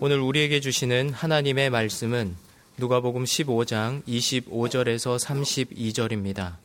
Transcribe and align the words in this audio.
오늘 0.00 0.18
우리에게 0.18 0.58
주시는 0.58 1.10
하나님의 1.10 1.70
말씀은 1.70 2.34
누가복음 2.78 3.24
15장 3.24 4.04
25절에서 4.04 5.18
32절입니다. 5.18 6.56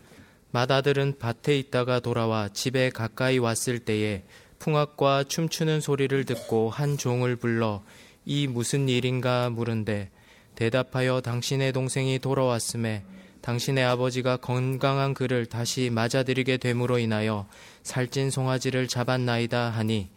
맏아들은 0.51 1.19
밭에 1.19 1.57
있다가 1.59 1.99
돌아와 1.99 2.49
집에 2.49 2.89
가까이 2.89 3.37
왔을 3.37 3.77
때에 3.77 4.23
풍악과 4.57 5.25
춤추는 5.25 5.79
소리를 5.79 6.25
듣고 6.25 6.71
한 6.71 6.97
종을 6.97 7.35
불러 7.35 7.83
이 8.25 8.47
무슨 8.47 8.89
일인가 8.89 9.51
물은데 9.51 10.09
대답하여 10.55 11.21
당신의 11.21 11.71
동생이 11.71 12.17
돌아왔음에 12.17 13.03
당신의 13.41 13.85
아버지가 13.85 14.37
건강한 14.37 15.13
그를 15.13 15.45
다시 15.45 15.91
맞아들이게 15.91 16.57
됨으로 16.57 16.97
인하여 16.97 17.47
살찐 17.83 18.31
송아지를 18.31 18.87
잡았나이다 18.87 19.69
하니 19.69 20.09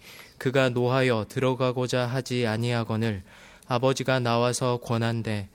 그가 0.43 0.71
노하여 0.71 1.27
들어가고자 1.29 2.05
하지 2.05 2.49
아니하거늘 2.49 3.23
아버지가 3.69 4.19
나와서 4.19 4.81
권한대 4.83 5.49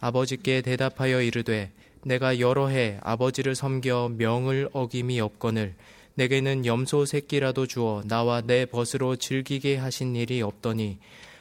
아버지께 0.00 0.60
대답하여 0.60 1.22
이르되 1.22 1.72
내가 2.02 2.38
여러 2.40 2.68
해 2.68 2.98
아버지를 3.02 3.54
섬겨 3.54 4.10
명을 4.18 4.68
어김이 4.74 5.18
없거늘 5.18 5.74
내게는 6.16 6.66
염소 6.66 7.06
새끼라도 7.06 7.66
주어 7.66 8.02
나와 8.04 8.42
내 8.42 8.66
벗으로 8.66 9.16
즐기게 9.16 9.78
하신 9.78 10.14
일이 10.14 10.42
없더니 10.42 10.98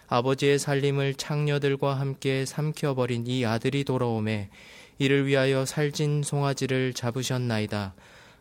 아버지의 0.08 0.58
살림을 0.58 1.16
창녀들과 1.16 1.95
함께 1.95 2.45
삼켜버린 2.45 3.27
이 3.27 3.45
아들이 3.45 3.83
돌아오매 3.83 4.47
이를 4.97 5.27
위하여 5.27 5.66
살진 5.66 6.23
송아지를 6.23 6.94
잡으셨나이다. 6.94 7.95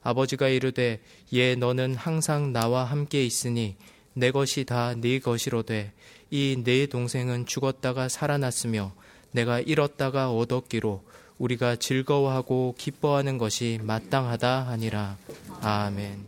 아버지가 0.04 0.48
이르되 0.48 1.00
예 1.32 1.56
너는 1.56 1.96
항상 1.96 2.52
나와 2.52 2.84
함께 2.84 3.24
있으니 3.24 3.76
내 4.14 4.30
것이 4.30 4.64
다 4.64 4.94
네 4.94 5.18
것이로 5.18 5.62
돼 5.62 5.92
이 6.32 6.56
네 6.64 6.86
동생은 6.86 7.44
죽었다가 7.44 8.08
살아났으며 8.08 8.94
내가 9.32 9.60
잃었다가 9.60 10.32
얻었기로 10.32 11.02
우리가 11.36 11.76
즐거워하고 11.76 12.74
기뻐하는 12.78 13.36
것이 13.36 13.78
마땅하다 13.82 14.66
하니라. 14.68 15.18
아멘. 15.60 16.24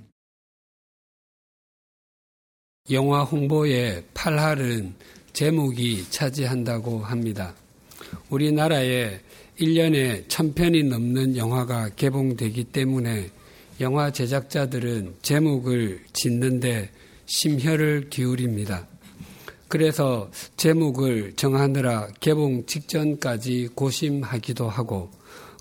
영화 2.91 3.23
홍보의 3.23 4.05
8할은 4.13 4.93
제목이 5.33 6.11
차지한다고 6.11 6.99
합니다. 6.99 7.55
우리나라에 8.29 9.21
1년에 9.59 10.29
1000편이 10.29 10.89
넘는 10.89 11.39
영화가 11.39 11.91
개봉되기 11.97 12.65
때문에 12.65 13.31
영화 13.81 14.11
제작자들은 14.13 15.17
제목을 15.23 16.05
짓는데 16.13 16.91
심혈을 17.27 18.11
기울입니다. 18.11 18.87
그래서 19.69 20.31
제목을 20.57 21.33
정하느라 21.35 22.09
개봉 22.21 22.67
직전까지 22.67 23.71
고심하기도 23.75 24.69
하고 24.69 25.11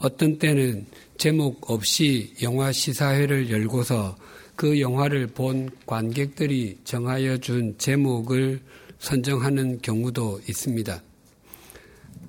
어떤 0.02 0.38
때는 0.38 0.86
제목 1.17 1.69
없이 1.72 2.34
영화 2.41 2.72
시사회를 2.72 3.50
열고서 3.50 4.16
그 4.56 4.80
영화를 4.80 5.28
본 5.28 5.69
관객들이 5.86 6.78
정하여 6.84 7.38
준 7.38 7.75
제목을 7.78 8.61
선정하는 9.00 9.80
경우도 9.81 10.41
있습니다. 10.47 11.02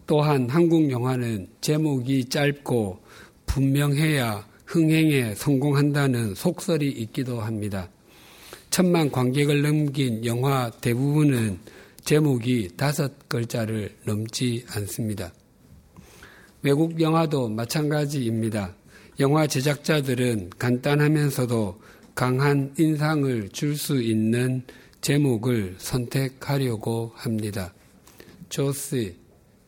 또한 0.06 0.48
한국 0.48 0.90
영화는 0.90 1.48
제목이 1.60 2.26
짧고 2.28 3.00
분명해야 3.46 4.46
흥행에 4.66 5.34
성공한다는 5.34 6.34
속설이 6.34 6.88
있기도 6.88 7.40
합니다. 7.40 7.88
천만 8.74 9.08
관객을 9.08 9.62
넘긴 9.62 10.24
영화 10.24 10.68
대부분은 10.68 11.60
제목이 12.02 12.70
다섯 12.76 13.28
글자를 13.28 13.94
넘지 14.04 14.66
않습니다. 14.68 15.32
외국 16.60 17.00
영화도 17.00 17.50
마찬가지입니다. 17.50 18.74
영화 19.20 19.46
제작자들은 19.46 20.50
간단하면서도 20.58 21.80
강한 22.16 22.74
인상을 22.76 23.50
줄 23.50 23.76
수 23.76 24.02
있는 24.02 24.64
제목을 25.02 25.76
선택하려고 25.78 27.12
합니다. 27.14 27.72
조스, 28.48 29.14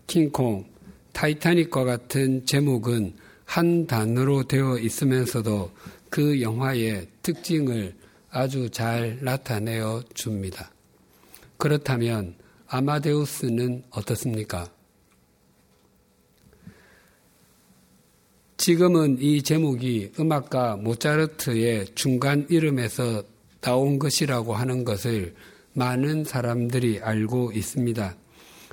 킹콩, 0.09 0.67
타이타닉과 1.13 1.85
같은 1.85 2.45
제목은 2.45 3.15
한 3.45 3.87
단어로 3.87 4.49
되어 4.49 4.77
있으면서도 4.79 5.71
그 6.11 6.41
영화의 6.43 7.07
특징을 7.23 7.95
아주 8.31 8.71
잘 8.71 9.19
나타내어 9.23 10.03
줍니다. 10.15 10.71
그렇다면 11.57 12.35
아마데우스는 12.69 13.85
어떻습니까? 13.91 14.71
지금은 18.57 19.19
이 19.21 19.43
제목이 19.43 20.13
음악가 20.19 20.77
모차르트의 20.77 21.87
중간 21.95 22.47
이름에서 22.51 23.23
나온 23.61 23.99
것이라고 23.99 24.55
하는 24.55 24.85
것을 24.85 25.35
많은 25.73 26.25
사람들이 26.25 27.01
알고 27.01 27.53
있습니다. 27.53 28.17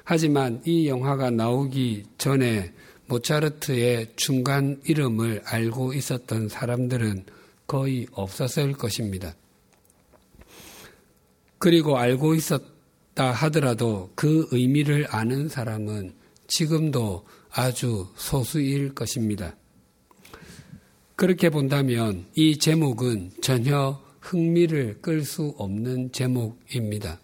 하지만 0.04 0.62
이 0.66 0.88
영화가 0.88 1.32
나오기 1.32 2.06
전에 2.18 2.74
모차르트의 3.08 4.14
중간 4.16 4.82
이름을 4.86 5.42
알고 5.46 5.94
있었던 5.94 6.50
사람들은 6.50 7.26
거의 7.68 8.08
없었을 8.12 8.74
것입니다. 8.74 9.36
그리고 11.64 11.98
알고 11.98 12.36
있었다 12.36 13.32
하더라도 13.32 14.12
그 14.16 14.50
의미를 14.52 15.08
아는 15.10 15.48
사람은 15.48 16.14
지금도 16.46 17.26
아주 17.50 18.10
소수일 18.18 18.94
것입니다. 18.94 19.56
그렇게 21.16 21.50
본다면 21.50 22.26
이 22.36 22.58
제목은 22.58 23.32
전혀 23.42 23.98
흥미를 24.20 24.98
끌 25.00 25.24
수 25.24 25.56
없는 25.58 26.12
제목입니다. 26.12 27.22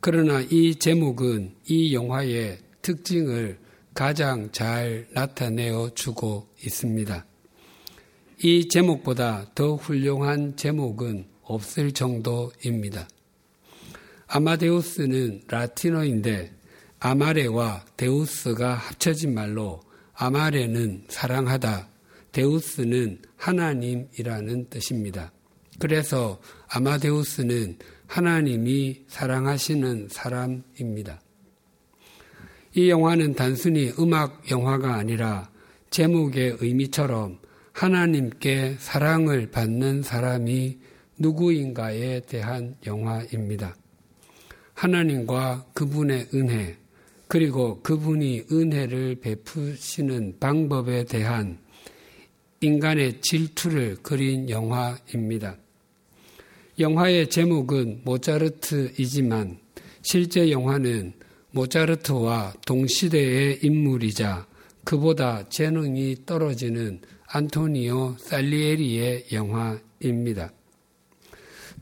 그러나 0.00 0.40
이 0.40 0.74
제목은 0.74 1.54
이 1.68 1.94
영화의 1.94 2.58
특징을 2.82 3.60
가장 3.94 4.50
잘 4.50 5.06
나타내어 5.12 5.90
주고 5.94 6.48
있습니다. 6.66 7.24
이 8.42 8.68
제목보다 8.68 9.46
더 9.54 9.76
훌륭한 9.76 10.56
제목은 10.56 11.30
없을 11.42 11.92
정도입니다. 11.92 13.08
아마데우스는 14.26 15.42
라틴어인데 15.48 16.52
아마레와 16.98 17.84
데우스가 17.96 18.74
합쳐진 18.74 19.34
말로 19.34 19.82
아마레는 20.14 21.06
사랑하다, 21.08 21.88
데우스는 22.32 23.18
하나님이라는 23.36 24.68
뜻입니다. 24.70 25.32
그래서 25.78 26.40
아마데우스는 26.68 27.78
하나님이 28.06 29.04
사랑하시는 29.08 30.08
사람입니다. 30.10 31.20
이 32.74 32.88
영화는 32.88 33.34
단순히 33.34 33.92
음악 33.98 34.50
영화가 34.50 34.94
아니라 34.94 35.50
제목의 35.90 36.58
의미처럼 36.60 37.38
하나님께 37.72 38.76
사랑을 38.78 39.50
받는 39.50 40.02
사람이 40.02 40.78
누구인가에 41.22 42.20
대한 42.20 42.76
영화입니다. 42.84 43.74
하나님과 44.74 45.66
그분의 45.72 46.28
은혜, 46.34 46.76
그리고 47.28 47.80
그분이 47.80 48.46
은혜를 48.52 49.16
베푸시는 49.20 50.36
방법에 50.38 51.04
대한 51.04 51.58
인간의 52.60 53.22
질투를 53.22 53.96
그린 54.02 54.50
영화입니다. 54.50 55.56
영화의 56.78 57.30
제목은 57.30 58.02
모차르트이지만 58.04 59.58
실제 60.02 60.50
영화는 60.50 61.14
모차르트와 61.52 62.54
동시대의 62.66 63.60
인물이자 63.62 64.46
그보다 64.84 65.48
재능이 65.48 66.24
떨어지는 66.26 67.00
안토니오 67.28 68.16
살리에리의 68.18 69.26
영화입니다. 69.32 70.52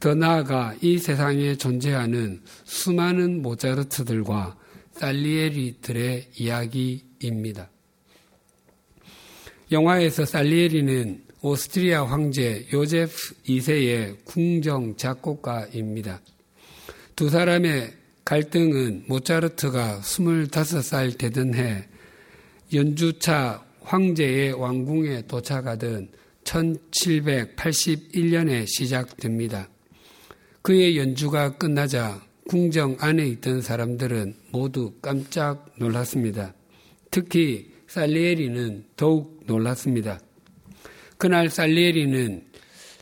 더 0.00 0.14
나아가 0.14 0.74
이 0.80 0.96
세상에 0.96 1.56
존재하는 1.56 2.40
수많은 2.64 3.42
모차르트들과 3.42 4.56
살리에리들의 4.92 6.28
이야기입니다. 6.38 7.68
영화에서 9.70 10.24
살리에리는 10.24 11.22
오스트리아 11.42 12.04
황제 12.04 12.66
요제프 12.72 13.34
2세의 13.46 14.24
궁정 14.24 14.96
작곡가입니다. 14.96 16.22
두 17.14 17.28
사람의 17.28 17.92
갈등은 18.24 19.04
모차르트가 19.06 20.00
25살 20.00 21.18
되던 21.18 21.54
해 21.54 21.84
연주차 22.72 23.62
황제의 23.82 24.52
왕궁에 24.52 25.26
도착하던 25.26 26.08
1781년에 26.44 28.66
시작됩니다. 28.66 29.68
그의 30.62 30.98
연주가 30.98 31.56
끝나자 31.56 32.20
궁정 32.48 32.96
안에 33.00 33.26
있던 33.28 33.62
사람들은 33.62 34.34
모두 34.50 34.92
깜짝 35.00 35.72
놀랐습니다. 35.78 36.54
특히 37.10 37.72
살리에리는 37.86 38.84
더욱 38.96 39.40
놀랐습니다. 39.46 40.20
그날 41.16 41.48
살리에리는 41.48 42.44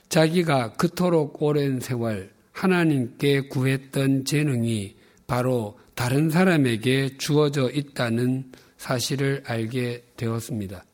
자기가 0.09 0.75
그토록 0.75 1.43
오랜 1.43 1.81
세월 1.81 2.31
하나님께 2.53 3.49
구했던 3.49 4.25
재능이 4.25 4.97
바로 5.27 5.79
다른 5.95 6.31
사람에게 6.31 7.19
주어져 7.19 7.71
있다는 7.71 8.53
사실을 8.77 9.43
알게 9.45 10.05
되었습니다. 10.17 10.85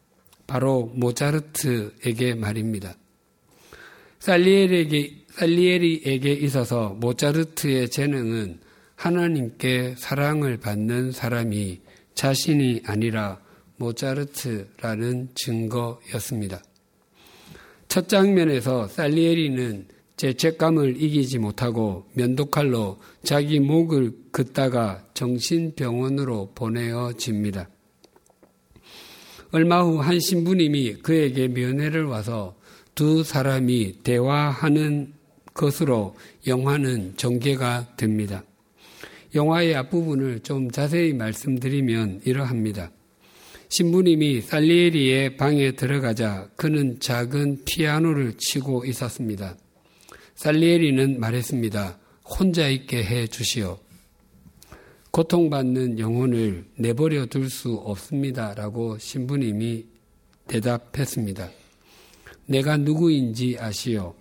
바로 0.46 0.90
모차르트에게 0.94 2.34
말입니다. 2.34 2.94
살리에리에게, 4.24 5.26
살리에리에게 5.32 6.32
있어서 6.32 6.96
모차르트의 6.98 7.90
재능은 7.90 8.58
하나님께 8.96 9.96
사랑을 9.98 10.56
받는 10.56 11.12
사람이 11.12 11.82
자신이 12.14 12.84
아니라 12.86 13.38
모차르트라는 13.76 15.28
증거였습니다. 15.34 16.62
첫 17.88 18.08
장면에서 18.08 18.88
살리에리는 18.88 19.88
죄책감을 20.16 21.02
이기지 21.02 21.38
못하고 21.38 22.06
면도칼로 22.14 23.00
자기 23.24 23.60
목을 23.60 24.12
긋다가 24.32 25.04
정신병원으로 25.12 26.52
보내어집니다. 26.54 27.68
얼마 29.50 29.82
후 29.82 30.00
한 30.00 30.18
신부님이 30.18 30.94
그에게 31.02 31.48
면회를 31.48 32.06
와서 32.06 32.56
두 32.94 33.24
사람이 33.24 34.02
대화하는 34.02 35.12
것으로 35.52 36.16
영화는 36.46 37.16
전개가 37.16 37.96
됩니다. 37.96 38.44
영화의 39.34 39.74
앞부분을 39.74 40.40
좀 40.40 40.70
자세히 40.70 41.12
말씀드리면 41.12 42.22
이러합니다. 42.24 42.90
신부님이 43.68 44.42
살리에리의 44.42 45.36
방에 45.36 45.72
들어가자 45.72 46.48
그는 46.54 47.00
작은 47.00 47.64
피아노를 47.64 48.34
치고 48.38 48.84
있었습니다. 48.84 49.56
살리에리는 50.36 51.18
말했습니다. 51.18 51.98
혼자 52.24 52.68
있게 52.68 53.02
해 53.02 53.26
주시오. 53.26 53.78
고통받는 55.10 55.98
영혼을 55.98 56.64
내버려 56.76 57.26
둘 57.26 57.50
수 57.50 57.74
없습니다. 57.74 58.54
라고 58.54 58.98
신부님이 58.98 59.86
대답했습니다. 60.46 61.63
내가 62.46 62.76
누구인지 62.76 63.56
아시오. 63.58 64.14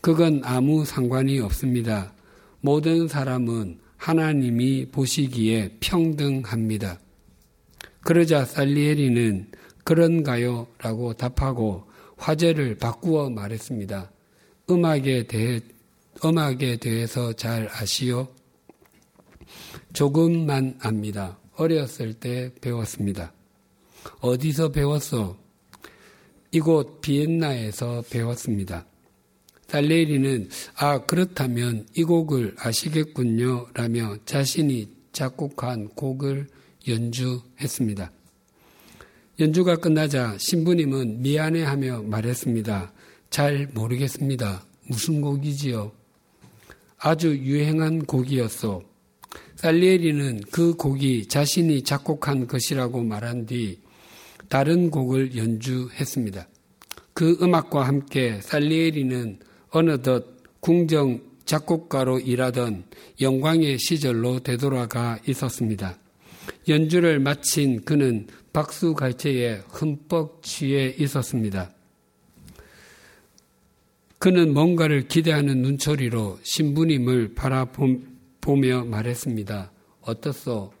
그건 0.00 0.42
아무 0.44 0.84
상관이 0.84 1.40
없습니다. 1.40 2.12
모든 2.60 3.08
사람은 3.08 3.78
하나님이 3.96 4.86
보시기에 4.90 5.76
평등합니다. 5.80 6.98
그러자 8.02 8.44
살리에리는 8.44 9.50
그런가요? 9.84 10.66
라고 10.78 11.14
답하고 11.14 11.84
화제를 12.16 12.76
바꾸어 12.76 13.30
말했습니다. 13.30 14.10
음악에 14.70 15.26
대해, 15.26 15.60
음악에 16.24 16.76
대해서 16.76 17.32
잘 17.32 17.68
아시오? 17.72 18.28
조금만 19.92 20.78
압니다. 20.80 21.38
어렸을 21.56 22.14
때 22.14 22.52
배웠습니다. 22.60 23.32
어디서 24.20 24.70
배웠어? 24.70 25.36
이곳 26.50 27.00
비엔나에서 27.00 28.04
배웠습니다. 28.10 28.86
살레리는 29.66 30.48
아 30.76 31.04
그렇다면 31.04 31.86
이 31.94 32.02
곡을 32.02 32.54
아시겠군요 32.58 33.66
라며 33.74 34.16
자신이 34.24 34.88
작곡한 35.12 35.88
곡을 35.88 36.48
연주했습니다. 36.86 38.10
연주가 39.40 39.76
끝나자 39.76 40.36
신부님은 40.38 41.22
미안해하며 41.22 42.02
말했습니다. 42.02 42.92
잘 43.30 43.68
모르겠습니다. 43.74 44.64
무슨 44.88 45.20
곡이지요? 45.20 45.92
아주 46.98 47.36
유행한 47.36 48.04
곡이었소. 48.06 48.82
살리에리는 49.56 50.40
그 50.50 50.74
곡이 50.74 51.28
자신이 51.28 51.82
작곡한 51.82 52.46
것이라고 52.46 53.02
말한 53.04 53.46
뒤 53.46 53.80
다른 54.48 54.90
곡을 54.90 55.36
연주했습니다. 55.36 56.48
그 57.12 57.36
음악과 57.42 57.86
함께 57.86 58.40
살리에리는 58.40 59.38
어느덧 59.70 60.38
궁정 60.60 61.20
작곡가로 61.44 62.20
일하던 62.20 62.84
영광의 63.20 63.78
시절로 63.78 64.40
되돌아가 64.40 65.18
있었습니다. 65.26 65.98
연주를 66.68 67.18
마친 67.18 67.84
그는 67.84 68.26
박수 68.52 68.94
갈채에 68.94 69.62
흠뻑 69.68 70.42
취해 70.42 70.94
있었습니다. 70.98 71.72
그는 74.18 74.52
뭔가를 74.52 75.06
기대하는 75.06 75.62
눈초리로 75.62 76.38
신부님을 76.42 77.34
바라보며 77.34 78.84
말했습니다. 78.86 79.70
어떻소? 80.02 80.77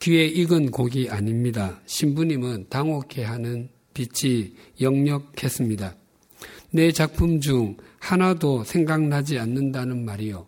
귀에 0.00 0.24
익은 0.24 0.70
곡이 0.70 1.10
아닙니다. 1.10 1.78
신부님은 1.84 2.66
당혹해 2.70 3.22
하는 3.22 3.68
빛이 3.92 4.54
역력했습니다. 4.80 5.94
내 6.70 6.90
작품 6.90 7.40
중 7.40 7.76
하나도 7.98 8.64
생각나지 8.64 9.38
않는다는 9.38 10.06
말이요. 10.06 10.46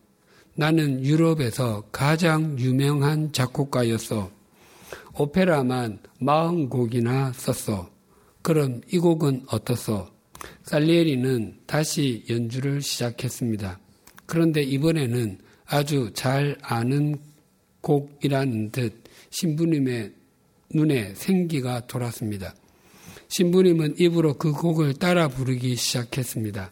나는 0.55 1.05
유럽에서 1.05 1.83
가장 1.93 2.59
유명한 2.59 3.31
작곡가였어. 3.33 4.31
오페라만 5.19 5.99
40곡이나 6.23 7.35
썼어. 7.35 7.91
그럼 8.41 8.81
이 8.91 8.99
곡은 8.99 9.45
어떻소? 9.49 10.09
살리에리는 10.63 11.59
다시 11.67 12.25
연주를 12.31 12.81
시작했습니다. 12.81 13.79
그런데 14.25 14.63
이번에는 14.63 15.39
아주 15.67 16.11
잘 16.15 16.57
아는 16.63 17.19
곡이라는 17.83 18.71
듯 18.71 19.02
신부님의 19.33 20.13
눈에 20.75 21.15
생기가 21.15 21.87
돌았습니다. 21.87 22.55
신부님은 23.29 23.97
입으로 23.99 24.35
그 24.35 24.53
곡을 24.53 24.95
따라 24.95 25.29
부르기 25.29 25.75
시작했습니다. 25.75 26.71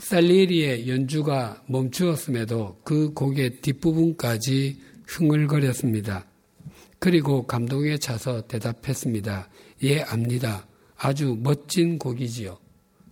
살리에리의 0.00 0.88
연주가 0.88 1.62
멈추었음에도 1.66 2.80
그 2.84 3.12
곡의 3.14 3.60
뒷부분까지 3.60 4.80
흥을거렸습니다. 5.06 6.26
그리고 6.98 7.46
감동에 7.46 7.96
차서 7.98 8.46
대답했습니다. 8.48 9.48
예, 9.84 10.00
압니다. 10.02 10.66
아주 10.96 11.36
멋진 11.40 11.98
곡이지요. 11.98 12.58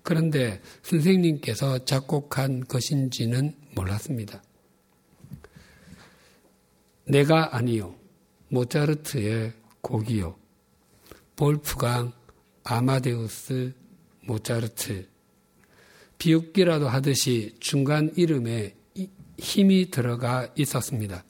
그런데 0.03 0.61
선생님께서 0.83 1.85
작곡한 1.85 2.65
것인지는 2.67 3.55
몰랐습니다. 3.75 4.43
내가 7.07 7.57
아니요. 7.57 7.95
모차르트의 8.49 9.53
곡이요. 9.81 10.37
볼프강, 11.37 12.13
아마데우스, 12.65 13.73
모차르트. 14.25 15.07
비웃기라도 16.19 16.89
하듯이 16.89 17.55
중간 17.61 18.13
이름에 18.17 18.75
힘이 19.39 19.91
들어가 19.91 20.49
있었습니다. 20.57 21.25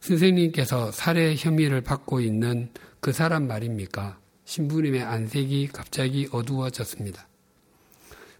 선생님께서 0.00 0.90
살해 0.90 1.34
혐의를 1.36 1.82
받고 1.82 2.20
있는 2.20 2.70
그 3.00 3.12
사람 3.12 3.46
말입니까? 3.46 4.18
신부님의 4.44 5.02
안색이 5.02 5.68
갑자기 5.68 6.28
어두워졌습니다. 6.32 7.28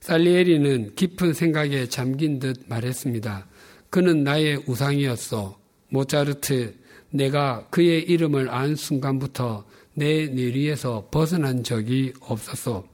살리에리는 0.00 0.95
깊은 0.95 1.35
생각에 1.35 1.87
잠긴 1.87 2.38
듯 2.38 2.64
말했습니다. 2.66 3.47
그는 3.90 4.25
나의 4.25 4.64
우상이었어. 4.66 5.60
모차르트, 5.90 6.75
내가 7.11 7.66
그의 7.70 8.02
이름을 8.04 8.49
안 8.50 8.76
순간부터 8.76 9.64
내 9.94 10.26
뇌리에서 10.26 11.09
벗어난 11.11 11.62
적이 11.62 12.12
없었어. 12.20 12.85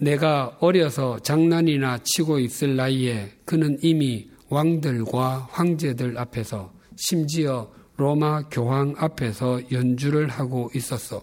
내가 0.00 0.56
어려서 0.60 1.18
장난이나 1.20 1.98
치고 2.02 2.38
있을 2.40 2.76
나이에 2.76 3.32
그는 3.44 3.78
이미 3.82 4.28
왕들과 4.48 5.48
황제들 5.50 6.18
앞에서 6.18 6.72
심지어 6.96 7.70
로마 7.96 8.42
교황 8.48 8.94
앞에서 8.98 9.60
연주를 9.70 10.28
하고 10.28 10.70
있었어. 10.74 11.22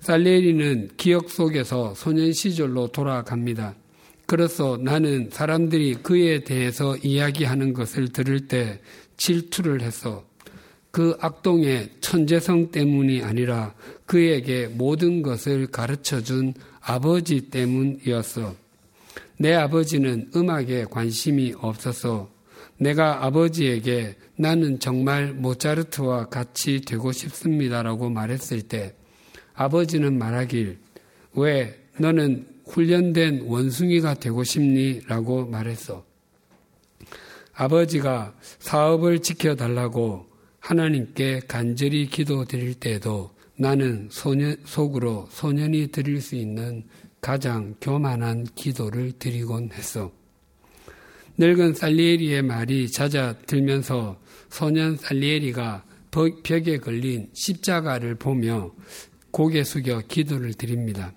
살레리는 0.00 0.90
기억 0.96 1.30
속에서 1.30 1.94
소년 1.94 2.32
시절로 2.32 2.88
돌아갑니다. 2.88 3.74
그래서 4.26 4.78
나는 4.80 5.28
사람들이 5.30 5.96
그에 5.96 6.44
대해서 6.44 6.96
이야기하는 6.98 7.72
것을 7.72 8.08
들을 8.08 8.46
때 8.46 8.80
질투를 9.20 9.82
했어. 9.82 10.24
그 10.90 11.16
악동의 11.20 11.90
천재성 12.00 12.72
때문이 12.72 13.22
아니라 13.22 13.74
그에게 14.06 14.66
모든 14.66 15.22
것을 15.22 15.68
가르쳐 15.68 16.20
준 16.20 16.54
아버지 16.80 17.42
때문이었어. 17.42 18.56
내 19.38 19.54
아버지는 19.54 20.30
음악에 20.34 20.86
관심이 20.90 21.54
없어서 21.58 22.30
내가 22.78 23.24
아버지에게 23.24 24.16
나는 24.36 24.80
정말 24.80 25.32
모차르트와 25.34 26.28
같이 26.28 26.80
되고 26.80 27.12
싶습니다라고 27.12 28.08
말했을 28.08 28.62
때 28.62 28.94
아버지는 29.54 30.18
말하길 30.18 30.78
왜 31.34 31.78
너는 31.98 32.46
훈련된 32.66 33.42
원숭이가 33.42 34.14
되고 34.14 34.42
싶니? 34.44 35.02
라고 35.06 35.46
말했어. 35.46 36.09
아버지가 37.54 38.34
사업을 38.58 39.20
지켜달라고 39.20 40.26
하나님께 40.60 41.42
간절히 41.48 42.06
기도 42.06 42.44
드릴 42.44 42.74
때에도 42.74 43.30
나는 43.56 44.08
소년, 44.10 44.56
속으로 44.64 45.28
소년이 45.30 45.88
드릴 45.88 46.20
수 46.20 46.34
있는 46.34 46.84
가장 47.20 47.74
교만한 47.80 48.46
기도를 48.54 49.12
드리곤 49.12 49.70
했어. 49.72 50.10
늙은 51.36 51.74
살리에리의 51.74 52.42
말이 52.42 52.90
잦아 52.90 53.34
들면서 53.46 54.18
소년 54.48 54.96
살리에리가 54.96 55.84
벽에 56.10 56.78
걸린 56.78 57.28
십자가를 57.32 58.14
보며 58.16 58.72
고개 59.30 59.62
숙여 59.62 60.00
기도를 60.00 60.54
드립니다. 60.54 61.12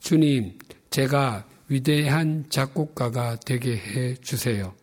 주님, 0.00 0.58
제가 0.90 1.46
위대한 1.68 2.46
작곡가가 2.48 3.36
되게 3.36 3.76
해 3.76 4.14
주세요. 4.14 4.74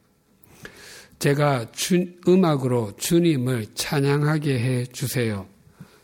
제가 1.20 1.72
주, 1.72 2.06
음악으로 2.28 2.94
주님을 2.98 3.68
찬양하게 3.74 4.60
해 4.60 4.86
주세요. 4.86 5.48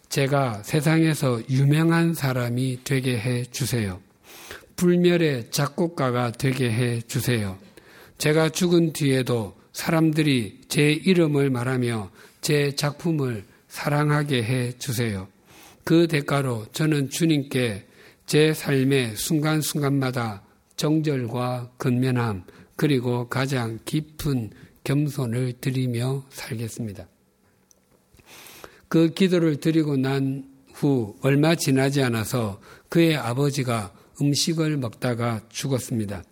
제가 0.10 0.64
세상에서 0.64 1.42
유명한 1.50 2.14
사람이 2.14 2.80
되게 2.84 3.18
해 3.18 3.44
주세요. 3.46 4.00
불멸의 4.76 5.52
작곡가가 5.52 6.32
되게 6.32 6.72
해 6.72 7.02
주세요. 7.02 7.58
제가 8.18 8.50
죽은 8.50 8.94
뒤에도 8.94 9.56
사람들이 9.74 10.62
제 10.68 10.92
이름을 10.92 11.50
말하며 11.50 12.12
제 12.42 12.76
작품을 12.76 13.46
사랑하게 13.68 14.44
해 14.44 14.72
주세요. 14.78 15.28
그 15.84 16.08
대가로 16.08 16.66
저는 16.74 17.10
주님께 17.10 17.86
제 18.26 18.54
삶의 18.54 19.16
순간순간마다 19.16 20.44
정절과 20.76 21.72
근면함 21.78 22.44
그리고 22.76 23.28
가장 23.28 23.80
깊은 23.86 24.52
겸손을 24.84 25.54
드리며 25.62 26.26
살겠습니다. 26.30 27.08
그 28.88 29.14
기도를 29.14 29.60
드리고 29.60 29.98
난 29.98 30.52
후 30.82 31.16
얼마 31.22 31.54
지나지 31.54 32.02
않아서 32.02 32.60
그의 32.90 33.16
아버지가 33.16 33.94
음식을 34.20 34.78
먹다가 34.78 35.42
죽었습니다. 35.50 36.24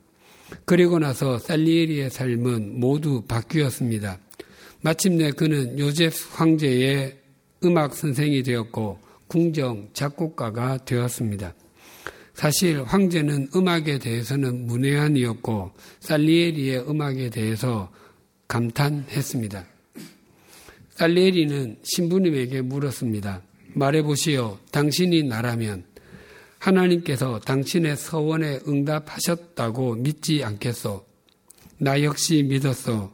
그리고 0.65 0.98
나서 0.98 1.38
살리에리의 1.38 2.10
삶은 2.10 2.79
모두 2.79 3.22
바뀌었습니다. 3.27 4.18
마침내 4.82 5.32
그는 5.32 5.77
요제프 5.77 6.15
황제의 6.32 7.18
음악 7.63 7.94
선생이 7.94 8.41
되었고 8.41 9.00
궁정 9.27 9.89
작곡가가 9.94 10.84
되었습니다. 10.84 11.53
사실 12.34 12.82
황제는 12.84 13.50
음악에 13.56 14.00
대해서는 14.00 14.65
문외한이었고 14.65 15.72
살리에리의 16.00 16.89
음악에 16.89 17.29
대해서 17.29 17.91
감탄했습니다. 18.50 19.65
살리에리는 20.96 21.77
신부님에게 21.84 22.62
물었습니다. 22.62 23.41
말해보시오. 23.74 24.58
당신이 24.72 25.24
나라면 25.24 25.86
하나님께서 26.58 27.39
당신의 27.39 27.96
서원에 27.96 28.60
응답하셨다고 28.68 29.96
믿지 29.96 30.44
않겠소. 30.44 31.06
나 31.77 32.03
역시 32.03 32.44
믿었소. 32.44 33.12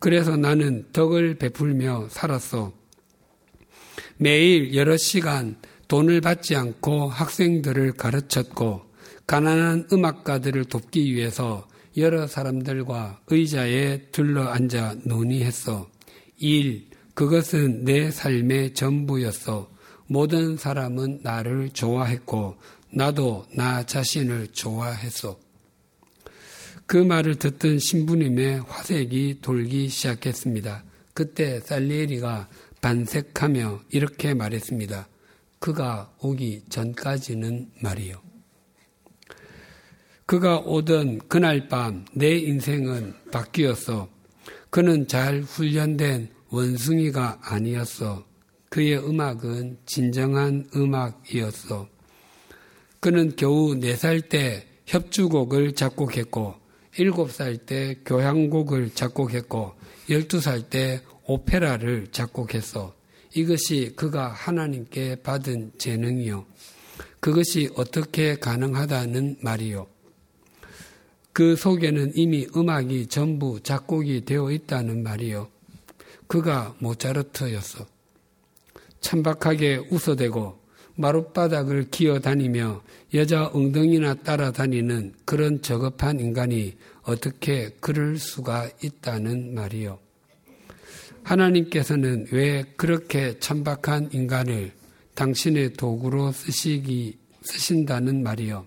그래서 0.00 0.36
나는 0.36 0.86
덕을 0.92 1.36
베풀며 1.36 2.08
살았소. 2.10 2.72
매일 4.18 4.74
여러 4.74 4.96
시간 4.96 5.56
돈을 5.86 6.20
받지 6.20 6.56
않고 6.56 7.08
학생들을 7.08 7.92
가르쳤고 7.92 8.82
가난한 9.26 9.88
음악가들을 9.92 10.64
돕기 10.64 11.14
위해서 11.14 11.66
여러 11.98 12.26
사람들과 12.26 13.20
의자에 13.26 14.10
둘러 14.12 14.44
앉아 14.44 14.98
논의했어. 15.04 15.90
일, 16.38 16.88
그것은 17.14 17.84
내 17.84 18.10
삶의 18.10 18.74
전부였어. 18.74 19.68
모든 20.06 20.56
사람은 20.56 21.20
나를 21.22 21.70
좋아했고 21.70 22.56
나도 22.92 23.46
나 23.54 23.84
자신을 23.84 24.48
좋아했어. 24.52 25.38
그 26.86 26.96
말을 26.96 27.34
듣던 27.34 27.80
신부님의 27.80 28.60
화색이 28.60 29.40
돌기 29.42 29.88
시작했습니다. 29.88 30.84
그때 31.12 31.60
살리에리가 31.60 32.48
반색하며 32.80 33.82
이렇게 33.90 34.32
말했습니다. 34.34 35.08
그가 35.58 36.14
오기 36.20 36.62
전까지는 36.70 37.72
말이요. 37.82 38.27
그가 40.28 40.58
오던 40.58 41.20
그날 41.26 41.68
밤 41.68 42.04
내 42.12 42.36
인생은 42.36 43.14
바뀌었어. 43.32 44.10
그는 44.68 45.08
잘 45.08 45.40
훈련된 45.40 46.28
원숭이가 46.50 47.38
아니었어. 47.40 48.26
그의 48.68 48.98
음악은 48.98 49.78
진정한 49.86 50.68
음악이었어. 50.76 51.88
그는 53.00 53.36
겨우 53.36 53.74
4살 53.76 54.28
때 54.28 54.68
협주곡을 54.84 55.72
작곡했고, 55.72 56.56
7살 56.92 57.64
때 57.64 57.96
교향곡을 58.04 58.90
작곡했고, 58.90 59.72
12살 60.10 60.68
때 60.68 61.00
오페라를 61.24 62.08
작곡했어. 62.10 62.94
이것이 63.34 63.94
그가 63.96 64.28
하나님께 64.28 65.22
받은 65.22 65.72
재능이요. 65.78 66.44
그것이 67.18 67.70
어떻게 67.76 68.36
가능하다는 68.36 69.38
말이요. 69.40 69.86
그 71.38 71.54
속에는 71.54 72.14
이미 72.16 72.48
음악이 72.56 73.06
전부 73.06 73.60
작곡이 73.62 74.24
되어 74.24 74.50
있다는 74.50 75.04
말이요. 75.04 75.48
그가 76.26 76.74
모차르트였어. 76.80 77.86
찬박하게 79.00 79.86
웃어대고 79.88 80.58
마룻바닥을 80.96 81.90
기어다니며 81.92 82.82
여자 83.14 83.46
엉덩이나 83.52 84.14
따라다니는 84.14 85.14
그런 85.24 85.62
저급한 85.62 86.18
인간이 86.18 86.76
어떻게 87.04 87.70
그럴 87.78 88.18
수가 88.18 88.68
있다는 88.82 89.54
말이요. 89.54 90.00
하나님께서는 91.22 92.26
왜 92.32 92.64
그렇게 92.76 93.38
천박한 93.38 94.08
인간을 94.10 94.72
당신의 95.14 95.74
도구로 95.74 96.32
쓰시기, 96.32 97.16
쓰신다는 97.42 98.24
말이요. 98.24 98.66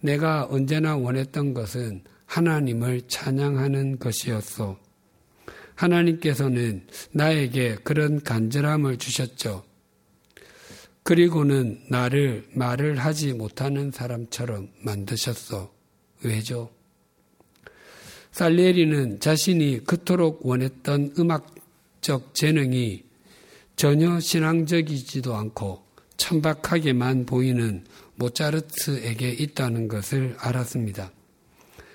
내가 0.00 0.46
언제나 0.50 0.96
원했던 0.96 1.54
것은 1.54 2.02
하나님을 2.26 3.02
찬양하는 3.08 3.98
것이었소. 3.98 4.76
하나님께서는 5.74 6.86
나에게 7.12 7.76
그런 7.84 8.22
간절함을 8.22 8.98
주셨죠. 8.98 9.64
그리고는 11.02 11.80
나를 11.88 12.48
말을 12.52 12.96
하지 12.96 13.32
못하는 13.32 13.92
사람처럼 13.92 14.70
만드셨어. 14.80 15.72
왜죠? 16.24 16.70
살리에리는 18.32 19.20
자신이 19.20 19.84
그토록 19.84 20.44
원했던 20.44 21.14
음악적 21.18 22.34
재능이 22.34 23.04
전혀 23.76 24.18
신앙적이지도 24.18 25.34
않고 25.36 25.84
천박하게만 26.16 27.26
보이는 27.26 27.84
모차르트에게 28.16 29.30
있다는 29.30 29.88
것을 29.88 30.36
알았습니다. 30.38 31.12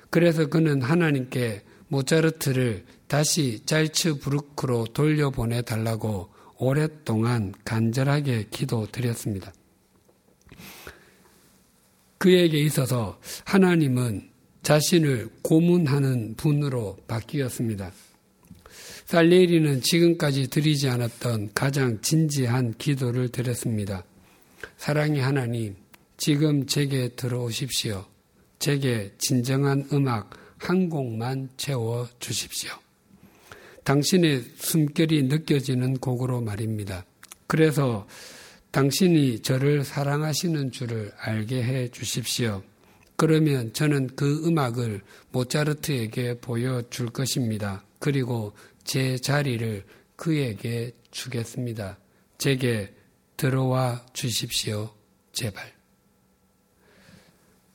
그래서 0.10 0.48
그는 0.48 0.82
하나님께 0.82 1.64
모차르트를 1.88 2.86
다시 3.08 3.62
잘츠부르크로 3.66 4.88
돌려보내 4.94 5.64
달라고 5.64 6.30
오랫동안 6.58 7.54
간절하게 7.66 8.48
기도드렸습니다. 8.52 9.52
그에게 12.18 12.60
있어서 12.60 13.20
하나님은 13.46 14.30
자신을 14.62 15.30
고문하는 15.42 16.36
분으로 16.36 16.98
바뀌었습니다. 17.08 17.92
살레리는 19.06 19.82
지금까지 19.82 20.50
드리지 20.50 20.88
않았던 20.88 21.50
가장 21.54 22.00
진지한 22.02 22.76
기도를 22.78 23.30
드렸습니다. 23.30 24.06
사랑의 24.78 25.22
하나님, 25.22 25.76
지금 26.22 26.68
제게 26.68 27.08
들어오십시오. 27.08 28.06
제게 28.60 29.12
진정한 29.18 29.88
음악 29.92 30.30
한 30.60 30.88
곡만 30.88 31.50
채워 31.58 32.08
주십시오. 32.20 32.70
당신의 33.84 34.44
숨결이 34.56 35.24
느껴지는 35.24 35.98
곡으로 35.98 36.42
말입니다. 36.42 37.06
그래서 37.48 38.08
당신이 38.70 39.40
저를 39.40 39.84
사랑하시는 39.84 40.72
줄을 40.72 41.12
알게 41.18 41.64
해 41.64 41.88
주십시오. 41.90 42.62
그러면 43.16 43.74
저는 43.74 44.16
그 44.16 44.46
음악을 44.46 45.02
모차르트에게 45.32 46.40
보여줄 46.40 47.08
것입니다. 47.08 47.84
그리고 47.98 48.54
제 48.84 49.18
자리를 49.18 49.84
그에게 50.16 50.92
주겠습니다. 51.10 51.98
제게 52.38 52.94
들어와 53.38 54.06
주십시오. 54.14 54.94
제발. 55.34 55.81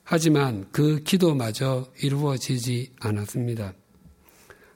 하지만 0.08 0.66
그 0.70 1.00
기도마저 1.02 1.88
이루어지지 2.00 2.92
않았습니다. 3.00 3.74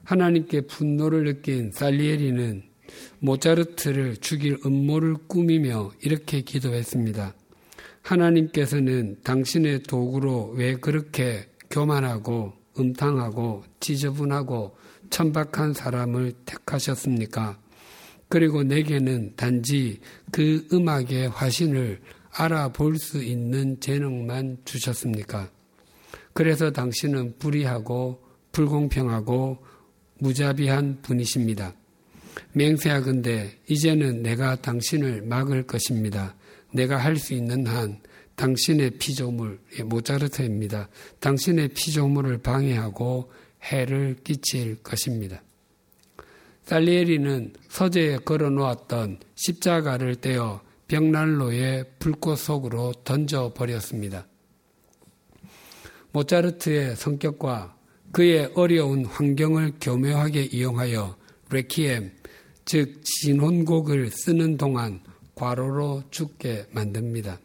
하나님께 0.03 0.61
분노를 0.67 1.23
느낀 1.23 1.71
살리에리는 1.71 2.63
모차르트를 3.19 4.17
죽일 4.17 4.57
음모를 4.65 5.15
꾸미며 5.29 5.91
이렇게 6.01 6.41
기도했습니다. 6.41 7.33
하나님께서는 8.01 9.21
당신의 9.23 9.83
도구로 9.83 10.53
왜 10.57 10.75
그렇게 10.75 11.47
교만하고 11.69 12.51
음탕하고 12.77 13.63
지저분하고 13.79 14.75
천박한 15.11 15.71
사람을 15.71 16.33
택하셨습니까? 16.45 17.57
그리고 18.27 18.63
내게는 18.63 19.37
단지 19.37 20.01
그 20.29 20.67
음악의 20.73 21.29
화신을 21.29 22.01
알아볼 22.33 22.97
수 22.97 23.23
있는 23.23 23.79
재능만 23.79 24.59
주셨습니까? 24.65 25.49
그래서 26.33 26.71
당신은 26.71 27.37
불의하고 27.39 28.23
불공평하고 28.51 29.57
무자비한 30.19 31.01
분이십니다. 31.01 31.73
맹세하건대 32.53 33.57
이제는 33.67 34.21
내가 34.23 34.55
당신을 34.55 35.23
막을 35.23 35.63
것입니다. 35.63 36.35
내가 36.73 36.97
할 36.97 37.17
수 37.17 37.33
있는 37.33 37.65
한 37.67 37.99
당신의 38.35 38.91
피조물, 38.91 39.59
예, 39.77 39.83
모차르트입니다. 39.83 40.89
당신의 41.19 41.69
피조물을 41.69 42.39
방해하고 42.39 43.31
해를 43.63 44.15
끼칠 44.23 44.81
것입니다. 44.81 45.43
살리에리는 46.63 47.53
서재에 47.69 48.17
걸어 48.17 48.49
놓았던 48.49 49.19
십자가를 49.35 50.15
떼어 50.15 50.61
벽난로의 50.91 51.85
불꽃 51.99 52.37
속으로 52.37 52.91
던져 53.05 53.53
버렸습니다. 53.53 54.27
모차르트의 56.11 56.97
성격과 56.97 57.77
그의 58.11 58.51
어려운 58.55 59.05
환경을 59.05 59.75
교묘하게 59.79 60.49
이용하여 60.51 61.15
레키엠, 61.49 62.11
즉 62.65 63.05
진혼곡을 63.05 64.11
쓰는 64.11 64.57
동안 64.57 64.99
과로로 65.33 66.03
죽게 66.11 66.65
만듭니다. 66.71 67.39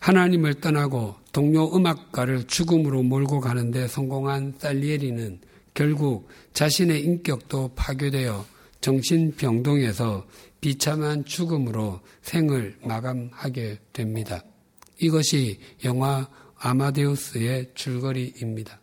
하나님을 0.00 0.54
떠나고 0.54 1.14
동료 1.30 1.72
음악가를 1.72 2.48
죽음으로 2.48 3.04
몰고 3.04 3.38
가는데 3.38 3.86
성공한 3.86 4.54
살리에리는 4.58 5.38
결국 5.72 6.26
자신의 6.52 7.00
인격도 7.04 7.74
파괴되어 7.76 8.44
정신병동에서 8.80 10.26
비참한 10.60 11.24
죽음으로 11.24 12.00
생을 12.22 12.76
마감하게 12.82 13.78
됩니다. 13.92 14.42
이것이 14.98 15.58
영화 15.84 16.28
아마데우스의 16.58 17.70
줄거리입니다. 17.74 18.78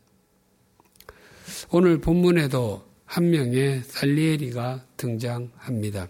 오늘 1.69 2.01
본문에도 2.01 2.85
한 3.05 3.29
명의 3.29 3.81
살리에리가 3.83 4.85
등장합니다. 4.97 6.07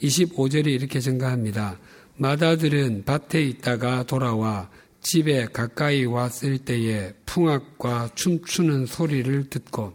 25절에 0.00 0.66
이렇게 0.66 1.00
증가합니다. 1.00 1.78
마다들은 2.16 3.04
밭에 3.04 3.42
있다가 3.42 4.04
돌아와 4.04 4.70
집에 5.00 5.46
가까이 5.46 6.04
왔을 6.04 6.58
때에 6.58 7.12
풍악과 7.26 8.10
춤추는 8.14 8.86
소리를 8.86 9.50
듣고 9.50 9.92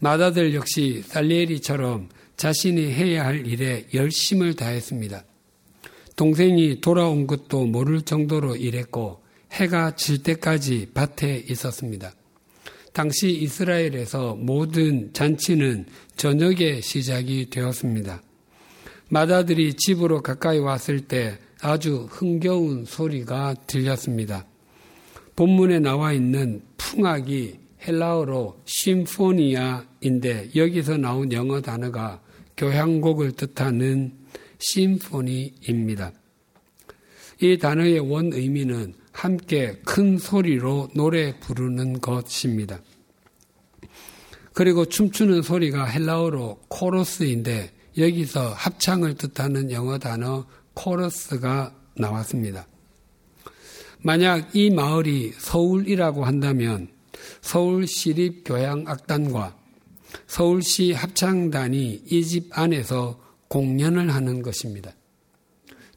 마다들 0.00 0.54
역시 0.54 1.02
살리에리처럼 1.06 2.08
자신이 2.42 2.90
해야 2.90 3.24
할 3.24 3.46
일에 3.46 3.86
열심을 3.94 4.54
다했습니다. 4.54 5.24
동생이 6.16 6.80
돌아온 6.80 7.28
것도 7.28 7.66
모를 7.66 8.02
정도로 8.02 8.56
일했고 8.56 9.22
해가 9.52 9.94
질 9.94 10.24
때까지 10.24 10.88
밭에 10.92 11.44
있었습니다. 11.48 12.12
당시 12.92 13.30
이스라엘에서 13.30 14.34
모든 14.34 15.12
잔치는 15.12 15.86
저녁에 16.16 16.80
시작이 16.80 17.48
되었습니다. 17.48 18.20
마다들이 19.08 19.74
집으로 19.74 20.20
가까이 20.20 20.58
왔을 20.58 21.02
때 21.02 21.38
아주 21.60 22.08
흥겨운 22.10 22.86
소리가 22.86 23.54
들렸습니다. 23.68 24.46
본문에 25.36 25.78
나와 25.78 26.12
있는 26.12 26.60
풍악이 26.76 27.60
헬라어로 27.86 28.62
심포니아인데 28.64 30.50
여기서 30.56 30.96
나온 30.96 31.30
영어 31.32 31.60
단어가 31.60 32.20
교향곡을 32.56 33.32
뜻하는 33.32 34.12
심포니입니다. 34.58 36.12
이 37.40 37.58
단어의 37.58 37.98
원 37.98 38.32
의미는 38.32 38.94
함께 39.12 39.80
큰 39.84 40.18
소리로 40.18 40.90
노래 40.94 41.38
부르는 41.40 42.00
것입니다. 42.00 42.80
그리고 44.54 44.84
춤추는 44.84 45.42
소리가 45.42 45.84
헬라어로 45.84 46.60
코러스인데 46.68 47.72
여기서 47.98 48.52
합창을 48.52 49.14
뜻하는 49.14 49.70
영어 49.70 49.98
단어 49.98 50.46
코러스가 50.74 51.74
나왔습니다. 51.96 52.66
만약 54.00 54.54
이 54.54 54.70
마을이 54.70 55.32
서울이라고 55.38 56.24
한다면 56.24 56.88
서울 57.40 57.86
시립 57.86 58.44
교향악단과 58.44 59.56
서울시 60.26 60.92
합창단이 60.92 62.02
이 62.06 62.24
집 62.24 62.48
안에서 62.56 63.20
공연을 63.48 64.14
하는 64.14 64.42
것입니다. 64.42 64.92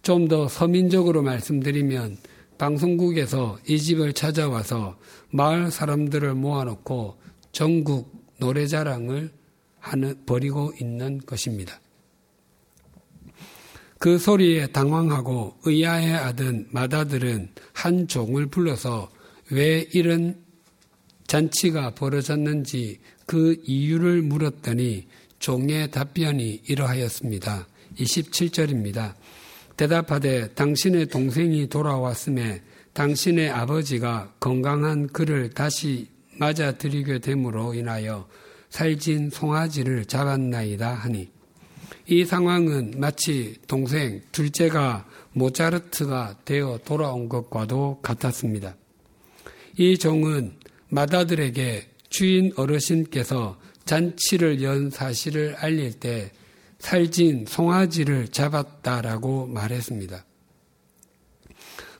좀 0.01 0.27
더 0.27 0.47
서민적으로 0.47 1.23
말씀드리면 1.23 2.17
방송국에서 2.57 3.57
이 3.67 3.79
집을 3.79 4.13
찾아와서 4.13 4.97
마을 5.31 5.71
사람들을 5.71 6.33
모아놓고 6.35 7.17
전국 7.51 8.25
노래자랑을 8.39 9.31
하는, 9.79 10.25
벌이고 10.25 10.73
있는 10.79 11.19
것입니다. 11.25 11.79
그 13.97 14.17
소리에 14.17 14.67
당황하고 14.67 15.55
의아해하던 15.63 16.67
마다들은 16.71 17.49
한 17.73 18.07
종을 18.07 18.47
불러서 18.47 19.09
왜 19.51 19.87
이런 19.93 20.43
잔치가 21.27 21.91
벌어졌는지 21.95 22.99
그 23.25 23.61
이유를 23.63 24.21
물었더니 24.21 25.07
종의 25.39 25.91
답변이 25.91 26.61
이러하였습니다. 26.67 27.67
27절입니다. 27.97 29.13
대답하되 29.77 30.53
당신의 30.53 31.07
동생이 31.07 31.67
돌아왔음에 31.67 32.61
당신의 32.93 33.49
아버지가 33.49 34.33
건강한 34.39 35.07
그를 35.07 35.49
다시 35.49 36.07
맞아들이게 36.37 37.19
됨으로 37.19 37.73
인하여 37.73 38.27
살진 38.69 39.29
송아지를 39.29 40.05
잡았나이다 40.05 40.93
하니 40.93 41.29
이 42.07 42.25
상황은 42.25 42.93
마치 42.97 43.55
동생 43.67 44.21
둘째가 44.31 45.07
모차르트가 45.33 46.37
되어 46.45 46.79
돌아온 46.85 47.27
것과도 47.27 47.99
같았습니다. 48.01 48.75
이 49.77 49.97
종은 49.97 50.53
마다들에게 50.89 51.94
주인 52.15 52.53
어르신께서 52.55 53.59
잔치를 53.83 54.63
연 54.63 54.89
사실을 54.89 55.55
알릴 55.55 55.99
때 55.99 56.31
살진 56.79 57.43
송아지를 57.45 58.29
잡았다라고 58.29 59.47
말했습니다. 59.47 60.23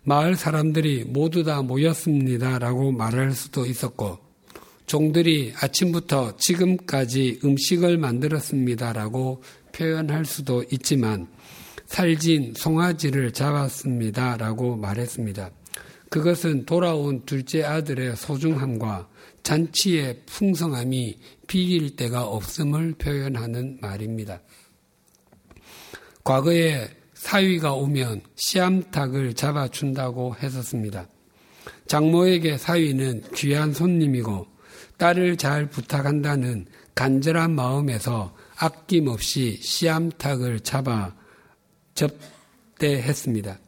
마을 0.04 0.38
사람들이 0.38 1.04
모두 1.04 1.44
다 1.44 1.62
모였습니다라고 1.64 2.94
말할 2.94 3.34
수도 3.34 3.66
있었고 3.66 4.20
종들이 4.86 5.52
아침부터 5.60 6.38
지금까지 6.38 7.42
음식을 7.44 7.98
만들었습니다라고 7.98 9.44
표현할 9.74 10.24
수도 10.24 10.64
있지만 10.72 11.28
살진 11.88 12.54
송아지를 12.56 13.34
잡았습니다라고 13.34 14.78
말했습니다. 14.78 15.52
그것은 16.10 16.66
돌아온 16.66 17.26
둘째 17.26 17.64
아들의 17.64 18.16
소중함과 18.16 19.10
잔치의 19.44 20.24
풍성함이 20.26 21.20
비길 21.48 21.96
데가 21.96 22.26
없음을 22.26 22.96
표현하는 22.98 23.80
말입니다. 23.82 24.42
과거에 26.24 26.88
사위가 27.14 27.74
오면 27.74 28.22
씨암탉을 28.36 29.34
잡아준다고 29.36 30.36
했었습니다. 30.36 31.08
장모에게 31.88 32.58
사위는 32.58 33.24
귀한 33.36 33.74
손님이고 33.74 34.48
딸을 34.98 35.38
잘 35.38 35.70
부탁한다는 35.70 36.66
간절한 36.96 37.52
마음에서 37.52 38.36
아낌없이 38.58 39.58
씨암탉을 39.62 40.62
잡아 40.62 41.14
접대했습니다. 41.94 43.60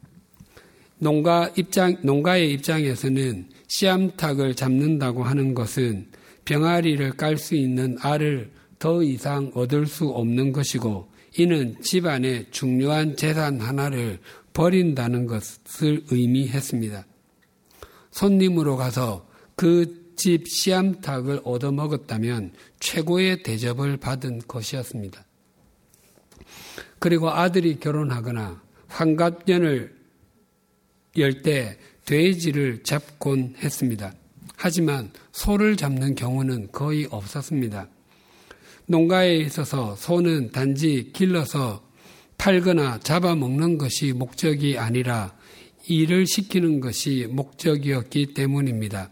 농가 0.98 1.50
입장, 1.56 1.96
농가의 2.02 2.52
입장에서는 2.52 3.48
씨암탉을 3.68 4.54
잡는다고 4.54 5.22
하는 5.22 5.54
것은 5.54 6.08
병아리를 6.44 7.12
깔 7.12 7.36
수 7.36 7.54
있는 7.54 7.96
알을 8.00 8.50
더 8.78 9.02
이상 9.02 9.50
얻을 9.54 9.86
수 9.86 10.08
없는 10.08 10.52
것이고 10.52 11.10
이는 11.38 11.80
집안의 11.82 12.46
중요한 12.50 13.16
재산 13.16 13.60
하나를 13.60 14.18
버린다는 14.52 15.26
것을 15.26 16.04
의미했습니다. 16.10 17.06
손님으로 18.10 18.76
가서 18.76 19.28
그 19.54 20.08
집 20.18 20.48
씨암탉을 20.48 21.42
얻어먹었다면 21.44 22.52
최고의 22.80 23.44
대접을 23.44 23.98
받은 23.98 24.42
것이었습니다. 24.48 25.24
그리고 26.98 27.30
아들이 27.30 27.78
결혼하거나 27.78 28.60
환갑년을 28.88 29.96
열때 31.20 31.78
돼지를 32.04 32.82
잡곤 32.82 33.54
했습니다. 33.62 34.12
하지만 34.56 35.10
소를 35.32 35.76
잡는 35.76 36.14
경우는 36.14 36.72
거의 36.72 37.06
없었습니다. 37.10 37.88
농가에 38.86 39.36
있어서 39.36 39.94
소는 39.96 40.50
단지 40.50 41.10
길러서 41.12 41.86
팔거나 42.38 43.00
잡아먹는 43.00 43.78
것이 43.78 44.12
목적이 44.12 44.78
아니라 44.78 45.34
일을 45.88 46.26
시키는 46.26 46.80
것이 46.80 47.26
목적이었기 47.30 48.34
때문입니다. 48.34 49.10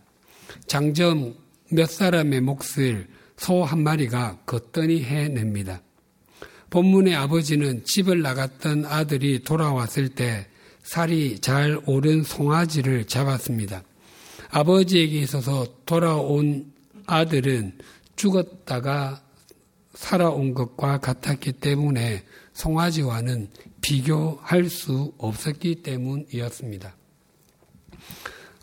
장점 0.67 1.35
몇 1.71 1.91
사람의 1.91 2.41
몫을 2.41 3.09
소 3.37 3.65
한 3.65 3.83
마리가 3.83 4.39
거뜬히 4.47 5.03
해냅니다. 5.03 5.83
본문의 6.71 7.15
아버지는 7.15 7.85
집을 7.85 8.23
나갔던 8.23 8.87
아들이 8.87 9.43
돌아왔을 9.43 10.09
때 10.09 10.47
살이 10.87 11.41
잘 11.41 11.81
오른 11.85 12.23
송아지를 12.23 13.07
잡았습니다. 13.07 13.83
아버지에게 14.51 15.19
있어서 15.19 15.67
돌아온 15.85 16.73
아들은 17.07 17.77
죽었다가 18.15 19.21
살아온 19.95 20.55
것과 20.55 20.99
같았기 20.99 21.55
때문에 21.55 22.23
송아지와는 22.53 23.49
비교할 23.81 24.71
수 24.71 25.13
없었기 25.19 25.83
때문이었습니다. 25.83 26.95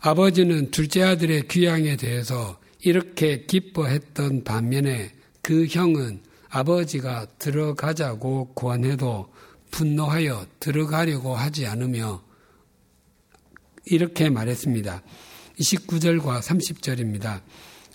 아버지는 0.00 0.70
둘째 0.70 1.02
아들의 1.02 1.48
귀향에 1.48 1.96
대해서 1.96 2.58
이렇게 2.80 3.44
기뻐했던 3.44 4.44
반면에 4.44 5.12
그 5.42 5.66
형은 5.66 6.22
아버지가 6.48 7.26
들어가자고 7.38 8.54
권해도 8.54 9.33
분노하여 9.74 10.46
들어가려고 10.60 11.34
하지 11.34 11.66
않으며 11.66 12.22
이렇게 13.86 14.30
말했습니다. 14.30 15.02
29절과 15.58 16.40
30절입니다. 16.40 17.40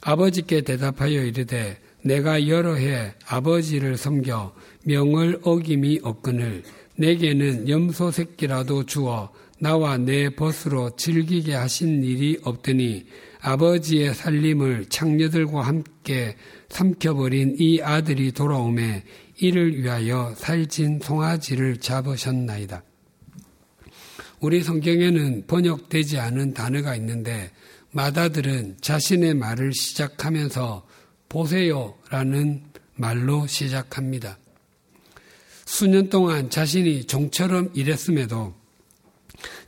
아버지께 0.02 0.62
대답하여 0.62 1.24
이르되 1.24 1.80
내가 2.04 2.48
여러 2.50 2.76
해 2.76 3.14
아버지를 3.26 3.96
섬겨 3.96 4.54
명을 4.84 5.40
어김이 5.44 6.02
없거늘 6.04 6.64
내게는 6.98 7.70
염소 7.70 8.12
새끼라도 8.12 8.86
주어 8.86 9.32
나와 9.62 9.98
내 9.98 10.30
벗으로 10.30 10.96
즐기게 10.98 11.54
하신 11.54 12.04
일이 12.04 12.38
없더니 12.44 13.06
아버지의 13.42 14.14
살림을 14.16 14.88
창녀들과 14.90 15.62
함께 15.62 16.36
삼켜버린 16.68 17.56
이 17.58 17.82
아들이 17.82 18.34
돌아오매 18.34 19.04
이를 19.40 19.82
위하여 19.82 20.34
살찐 20.38 21.00
송아지를 21.02 21.78
잡으셨나이다. 21.78 22.84
우리 24.40 24.64
성경에는 24.64 25.48
번역되지 25.48 26.20
않은 26.20 26.54
단어가 26.54 26.96
있는데 26.96 27.52
마다들은 27.92 28.78
자신의 28.82 29.34
말을 29.34 29.74
시작하면서 29.74 30.86
보세요라는 31.30 32.64
말로 32.96 33.48
시작합니다. 33.48 34.38
수년 35.66 36.10
동안 36.10 36.50
자신이 36.50 37.06
종처럼 37.06 37.70
일했음에도 37.74 38.54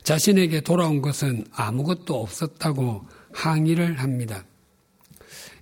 자신에게 0.02 0.60
돌아온 0.60 1.00
것은 1.00 1.46
아무것도 1.52 2.20
없었다고 2.20 3.06
항의를 3.32 4.00
합니다. 4.00 4.44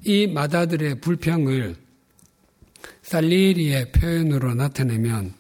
이 0.05 0.27
마다들의 0.27 1.01
불평을 1.01 1.77
살리리의 3.11 3.91
표현으로 3.91 4.55
나타내면 4.55 5.35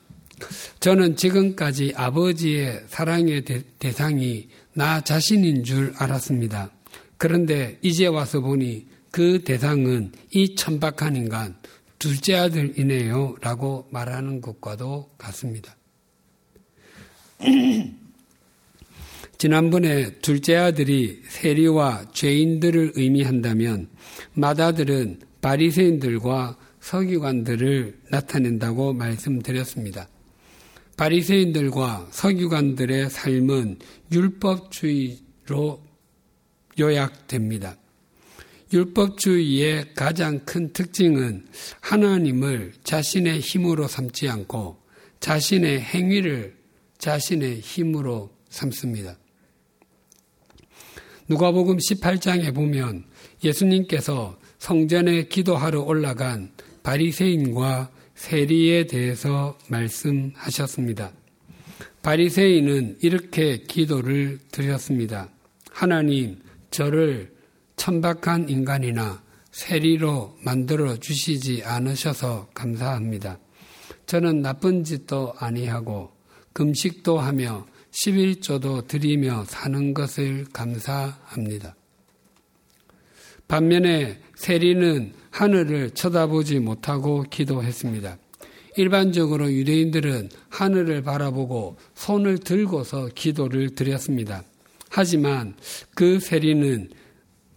저는 0.80 1.14
지금까지 1.14 1.92
아버지의 1.94 2.82
사랑의 2.88 3.44
대 3.44 3.92
상이 3.92 4.48
나 4.74 5.00
자신인 5.00 5.62
줄 5.62 5.92
알았습니다. 5.96 6.72
그런데 7.16 7.78
이제 7.80 8.08
와서 8.08 8.40
보니 8.40 8.88
그 9.12 9.44
대상은 9.44 10.10
이 10.32 10.56
천박한 10.56 11.14
인간, 11.14 11.54
둘째 12.00 12.34
아들이네요. 12.34 13.36
라고 13.40 13.86
말하는 13.92 14.40
것과도 14.40 15.10
같습니다. 15.16 15.76
지난번에 19.38 20.18
둘째 20.18 20.56
아들이 20.56 21.22
세리와 21.28 22.06
죄인들을 22.14 22.94
의미한다면 22.96 23.90
마다들은 24.34 25.20
바리새인들과 25.40 26.58
서기관들을 26.80 28.00
나타낸다고 28.10 28.92
말씀드렸습니다. 28.94 30.08
바리새인들과 30.96 32.08
서기관들의 32.10 33.10
삶은 33.10 33.78
율법주의로 34.12 35.82
요약됩니다. 36.78 37.76
율법주의의 38.72 39.94
가장 39.94 40.40
큰 40.44 40.72
특징은 40.72 41.46
하나님을 41.80 42.72
자신의 42.84 43.40
힘으로 43.40 43.88
삼지 43.88 44.28
않고 44.28 44.78
자신의 45.20 45.80
행위를 45.80 46.56
자신의 46.98 47.60
힘으로 47.60 48.30
삼습니다. 48.50 49.16
누가복음 51.28 51.78
18장에 51.78 52.54
보면 52.54 53.04
예수님께서 53.42 54.38
성전에 54.58 55.24
기도하러 55.24 55.82
올라간 55.82 56.52
바리새인과 56.90 57.88
세리에 58.16 58.88
대해서 58.88 59.56
말씀하셨습니다. 59.68 61.12
바리새인은 62.02 62.98
이렇게 63.00 63.58
기도를 63.58 64.40
드렸습니다. 64.50 65.28
하나님, 65.70 66.40
저를 66.72 67.32
천박한 67.76 68.48
인간이나 68.48 69.22
세리로 69.52 70.36
만들어 70.42 70.96
주시지 70.96 71.62
않으셔서 71.64 72.48
감사합니다. 72.54 73.38
저는 74.06 74.42
나쁜 74.42 74.82
짓도 74.82 75.34
아니하고 75.38 76.10
금식도 76.54 77.20
하며 77.20 77.68
11조도 77.92 78.88
드리며 78.88 79.44
사는 79.44 79.94
것을 79.94 80.46
감사합니다. 80.52 81.76
반면에 83.50 84.16
세리는 84.36 85.12
하늘을 85.32 85.90
쳐다보지 85.90 86.60
못하고 86.60 87.24
기도했습니다. 87.24 88.16
일반적으로 88.76 89.52
유대인들은 89.52 90.28
하늘을 90.48 91.02
바라보고 91.02 91.76
손을 91.94 92.38
들고서 92.38 93.08
기도를 93.12 93.74
드렸습니다. 93.74 94.44
하지만 94.88 95.56
그 95.96 96.20
세리는 96.20 96.90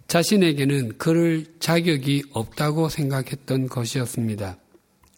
자신에게는 0.08 0.98
그럴 0.98 1.46
자격이 1.60 2.24
없다고 2.32 2.90
생각했던 2.90 3.68
것이었습니다. 3.68 4.58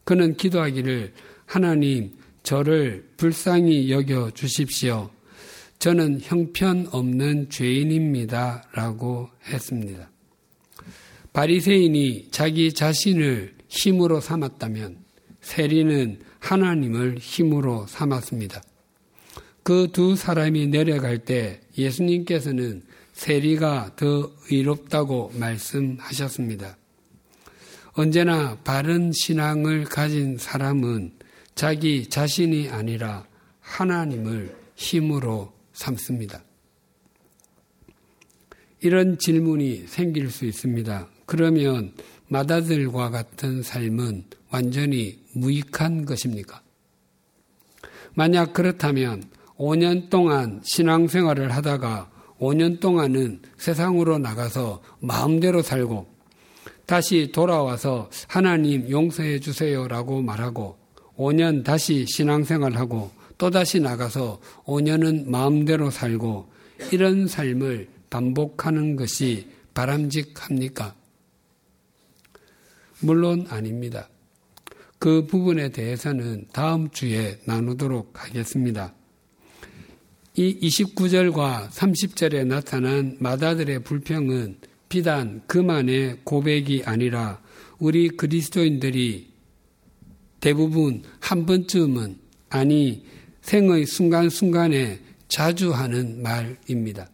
그는 0.04 0.36
기도하기를 0.36 1.14
하나님 1.46 2.18
저를 2.44 3.08
불쌍히 3.16 3.90
여겨 3.92 4.32
주십시오. 4.32 5.10
저는 5.80 6.20
형편없는 6.22 7.50
죄인입니다. 7.50 8.64
라고 8.74 9.30
했습니다. 9.48 10.10
바리새인이 11.36 12.30
자기 12.32 12.74
자신을 12.74 13.56
힘으로 13.68 14.22
삼았다면 14.22 15.04
세리는 15.42 16.22
하나님을 16.40 17.18
힘으로 17.18 17.86
삼았습니다. 17.88 18.64
그 19.62 19.90
두 19.92 20.16
사람이 20.16 20.68
내려갈 20.68 21.20
때 21.20 21.60
예수님께서는 21.78 22.84
세리가 23.12 23.98
더 23.98 24.32
의롭다고 24.50 25.34
말씀하셨습니다. 25.38 26.78
언제나 27.96 28.58
바른 28.64 29.12
신앙을 29.12 29.84
가진 29.84 30.38
사람은 30.38 31.12
자기 31.54 32.08
자신이 32.08 32.70
아니라 32.70 33.28
하나님을 33.60 34.56
힘으로 34.76 35.52
삼습니다. 35.74 36.46
이런 38.80 39.18
질문이 39.18 39.88
생길 39.88 40.32
수 40.32 40.46
있습니다. 40.46 41.10
그러면 41.26 41.94
마다들과 42.28 43.10
같은 43.10 43.62
삶은 43.62 44.26
완전히 44.50 45.20
무익한 45.34 46.06
것입니까? 46.06 46.62
만약 48.14 48.54
그렇다면 48.54 49.24
5년 49.58 50.10
동안 50.10 50.62
신앙생활을 50.64 51.52
하다가 51.52 52.10
5년 52.40 52.80
동안은 52.80 53.42
세상으로 53.58 54.18
나가서 54.18 54.82
마음대로 55.00 55.62
살고 55.62 56.08
다시 56.86 57.32
돌아와서 57.32 58.10
하나님 58.28 58.90
용서해 58.90 59.40
주세요라고 59.40 60.22
말하고 60.22 60.78
5년 61.18 61.64
다시 61.64 62.06
신앙생활하고 62.08 63.12
또다시 63.38 63.80
나가서 63.80 64.40
5년은 64.66 65.28
마음대로 65.28 65.90
살고 65.90 66.50
이런 66.92 67.28
삶을 67.28 67.90
반복하는 68.10 68.96
것이 68.96 69.50
바람직합니까? 69.74 70.96
물론 73.00 73.46
아닙니다. 73.50 74.10
그 75.00 75.26
부분에 75.26 75.70
대해서는 75.70 76.48
다음 76.52 76.90
주에 76.90 77.40
나누도록 77.46 78.14
하겠습니다. 78.14 78.94
이 80.36 80.60
29절과 80.60 81.70
30절에 81.70 82.46
나타난 82.46 83.18
마다들의 83.20 83.84
불평은 83.84 84.58
비단 84.90 85.42
그만의 85.48 86.22
고백이 86.24 86.84
아니라 86.86 87.42
우리 87.80 88.10
그리스도인들이 88.10 89.34
대부분 90.40 91.04
한 91.20 91.46
번쯤은 91.46 92.18
아니 92.50 93.06
생의 93.42 93.86
순간순간에 93.86 95.00
자주 95.28 95.72
하는 95.72 96.22
말입니다. 96.22 97.10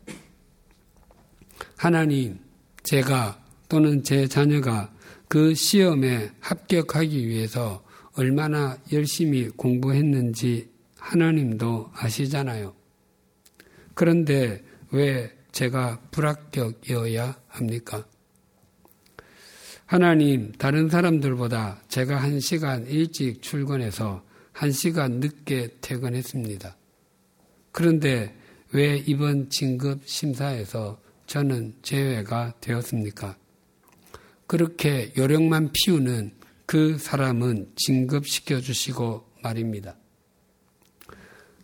하나님, 1.78 2.40
제가 2.84 3.44
또는 3.70 4.04
제 4.04 4.28
자녀가 4.28 4.91
그 5.32 5.56
시험에 5.56 6.30
합격하기 6.42 7.26
위해서 7.26 7.86
얼마나 8.18 8.78
열심히 8.92 9.48
공부했는지 9.48 10.70
하나님도 10.98 11.90
아시잖아요. 11.94 12.76
그런데 13.94 14.62
왜 14.92 15.32
제가 15.54 16.02
불합격이어야 16.12 17.40
합니까? 17.48 18.06
하나님, 19.86 20.52
다른 20.52 20.90
사람들보다 20.90 21.84
제가 21.88 22.18
한 22.18 22.42
시간 22.42 22.86
일찍 22.88 23.42
출근해서 23.42 24.26
한 24.52 24.74
시간 24.74 25.22
늦게 25.22 25.78
퇴근했습니다. 25.80 26.76
그런데 27.72 28.36
왜 28.74 28.98
이번 28.98 29.50
진급 29.50 30.06
심사에서 30.06 31.00
저는 31.26 31.76
제외가 31.84 32.54
되었습니까? 32.60 33.38
그렇게 34.52 35.14
요령만 35.16 35.72
피우는 35.72 36.34
그 36.66 36.98
사람은 36.98 37.72
진급시켜 37.78 38.60
주시고 38.60 39.24
말입니다. 39.42 39.96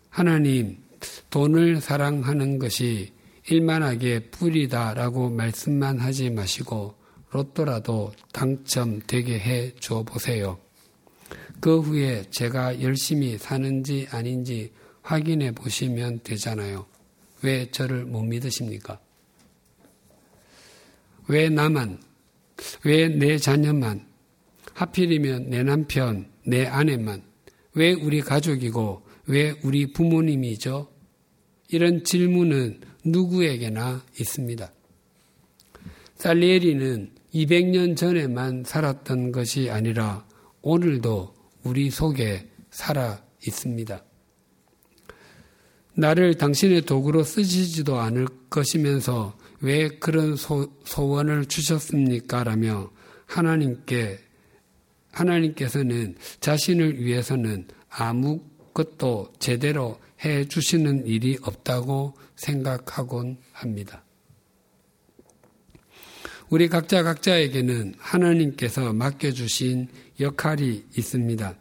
하나님, 0.10 0.78
돈을 1.30 1.82
사랑하는 1.82 2.60
것이 2.60 3.12
일만하게 3.50 4.30
뿌리다라고 4.30 5.30
말씀만 5.32 6.00
하지 6.00 6.30
마시고 6.30 6.96
로또라도 7.32 8.14
당첨되게 8.32 9.38
해줘 9.38 10.04
보세요. 10.04 10.58
그 11.60 11.82
후에 11.82 12.24
제가 12.32 12.82
열심히 12.82 13.38
사는지 13.38 14.08
아닌지 14.12 14.72
확인해 15.02 15.52
보시면 15.52 16.22
되잖아요. 16.24 16.86
왜 17.42 17.70
저를 17.70 18.06
못 18.06 18.22
믿으십니까? 18.24 18.98
왜 21.28 21.50
나만, 21.50 22.07
왜 22.84 23.08
내 23.10 23.38
자녀만, 23.38 24.08
하필이면 24.74 25.50
내 25.50 25.64
남편, 25.64 26.30
내 26.46 26.66
아내만, 26.66 27.24
왜 27.74 27.94
우리 27.94 28.22
가족이고, 28.22 29.04
왜 29.28 29.54
우리 29.64 29.92
부모님이죠? 29.92 30.90
이런 31.70 32.04
질문은 32.04 32.82
누구에게나 33.04 34.06
있습니다. 34.20 34.72
살리에리는 36.16 37.12
200년 37.34 37.96
전에만 37.96 38.64
살았던 38.66 39.32
것이 39.32 39.70
아니라 39.70 40.26
오늘도 40.62 41.34
우리 41.64 41.90
속에 41.90 42.50
살아 42.72 43.22
있습니다. 43.46 44.04
나를 45.96 46.36
당신의 46.36 46.82
도구로 46.84 47.24
쓰시지도 47.24 48.00
않을 48.00 48.28
것이면서 48.50 49.38
왜 49.62 49.88
그런 49.88 50.36
소, 50.36 50.72
소원을 50.86 51.46
주셨습니까? 51.46 52.44
라며 52.44 52.92
하나님께, 53.26 54.20
하나님께서는 55.12 56.16
자신을 56.40 57.04
위해서는 57.04 57.68
아무것도 57.90 59.34
제대로 59.40 60.00
해 60.24 60.46
주시는 60.46 61.06
일이 61.08 61.38
없다고 61.42 62.14
생각하곤 62.36 63.38
합니다. 63.52 64.04
우리 66.50 66.70
각자 66.70 67.04
각자에게는 67.04 67.96
하나님께서 67.98 68.94
맡겨주신 68.94 69.90
역할이 70.20 70.86
있습니다. 70.98 71.56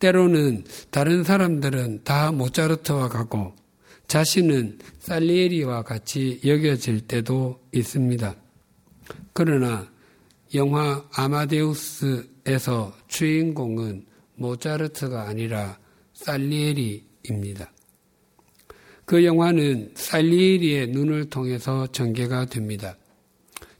때로는 0.00 0.64
다른 0.90 1.24
사람들은 1.24 2.04
다 2.04 2.32
모차르트와 2.32 3.08
같고 3.08 3.54
자신은 4.08 4.78
살리에리와 5.00 5.82
같이 5.82 6.40
여겨질 6.44 7.02
때도 7.02 7.60
있습니다. 7.72 8.34
그러나 9.34 9.86
영화 10.54 11.04
아마데우스에서 11.12 12.96
주인공은 13.06 14.06
모차르트가 14.36 15.28
아니라 15.28 15.78
살리에리입니다. 16.14 17.70
그 19.04 19.24
영화는 19.24 19.92
살리에리의 19.94 20.88
눈을 20.88 21.28
통해서 21.28 21.86
전개가 21.88 22.46
됩니다. 22.46 22.96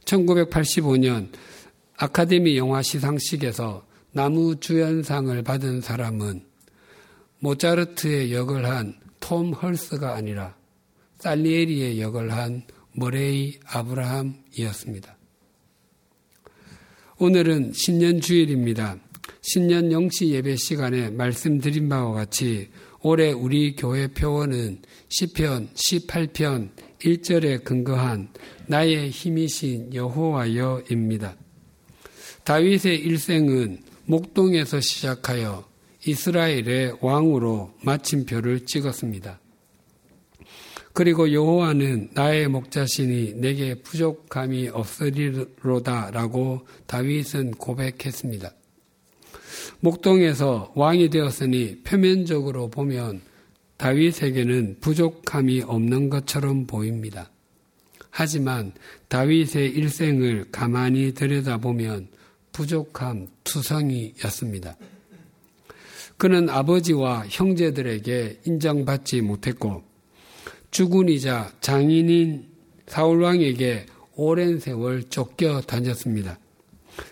1985년 0.05 1.31
아카데미 1.97 2.55
영화 2.55 2.83
시상식에서 2.83 3.85
나무 4.11 4.59
주연상을 4.59 5.41
받은 5.43 5.81
사람은 5.81 6.43
모차르트의 7.39 8.31
역을 8.31 8.65
한 8.65 8.99
톰 9.19 9.53
헐스가 9.53 10.15
아니라 10.15 10.55
살리에리의 11.19 12.01
역을 12.01 12.31
한 12.31 12.63
머레이 12.93 13.59
아브라함이었습니다. 13.65 15.17
오늘은 17.17 17.73
신년 17.73 18.21
주일입니다. 18.21 18.97
신년 19.41 19.91
영시 19.91 20.29
예배 20.29 20.55
시간에 20.55 21.09
말씀드린 21.09 21.89
바와 21.89 22.13
같이 22.13 22.69
올해 23.01 23.31
우리 23.31 23.75
교회 23.75 24.07
표어는 24.07 24.81
시편 25.07 25.69
18편 25.73 26.69
1절에 26.99 27.63
근거한 27.63 28.29
나의 28.67 29.09
힘이신 29.09 29.93
여호와여입니다. 29.93 31.35
다윗의 32.43 32.99
일생은 32.99 33.83
목동에서 34.05 34.79
시작하여 34.81 35.68
이스라엘의 36.09 36.97
왕으로 37.01 37.73
마침표를 37.83 38.65
찍었습니다. 38.65 39.39
그리고 40.93 41.31
여호와는 41.31 42.09
나의 42.13 42.47
목자신이 42.47 43.35
내게 43.35 43.75
부족함이 43.75 44.69
없으리로다라고 44.69 46.67
다윗은 46.87 47.51
고백했습니다. 47.51 48.51
목동에서 49.79 50.73
왕이 50.75 51.09
되었으니 51.09 51.83
표면적으로 51.83 52.69
보면 52.69 53.21
다윗에게는 53.77 54.77
부족함이 54.81 55.61
없는 55.61 56.09
것처럼 56.09 56.67
보입니다. 56.67 57.29
하지만 58.09 58.73
다윗의 59.07 59.71
일생을 59.71 60.47
가만히 60.51 61.13
들여다보면 61.13 62.09
부족함 62.51 63.27
투성이였습니다. 63.45 64.75
그는 66.19 66.49
아버지와 66.49 67.27
형제들에게 67.29 68.41
인정받지 68.45 69.21
못했고 69.21 69.83
주군이자 70.69 71.53
장인인 71.61 72.45
사울왕에게 72.87 73.85
오랜 74.17 74.59
세월 74.59 75.03
쫓겨 75.03 75.61
다녔습니다. 75.61 76.37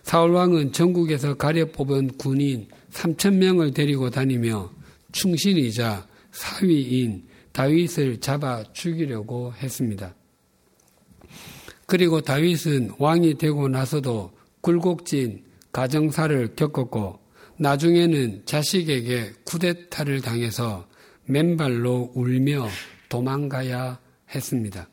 사울왕은 0.04 0.74
전국에서 0.74 1.36
가려 1.36 1.72
뽑은 1.72 2.18
군인 2.18 2.68
3천 2.92 3.36
명을 3.36 3.72
데리고 3.74 4.10
다니며 4.10 4.74
충신이자 5.14 6.06
사위인 6.32 7.28
다윗을 7.54 8.20
잡아 8.20 8.62
죽이려고 8.74 9.54
했습니다. 9.54 10.16
그리고 11.86 12.20
다윗은 12.20 12.96
왕이 13.00 13.38
되고 13.38 13.70
나서도 13.70 14.34
굴곡진 14.60 15.46
가정사를 15.72 16.56
겪었고 16.58 17.27
나중에는 17.58 18.44
자식에게 18.46 19.34
쿠데타를 19.46 20.22
당해서 20.22 20.88
맨발로 21.26 22.12
울며 22.16 22.68
도망가야 23.10 24.00
했습니다. 24.34 24.88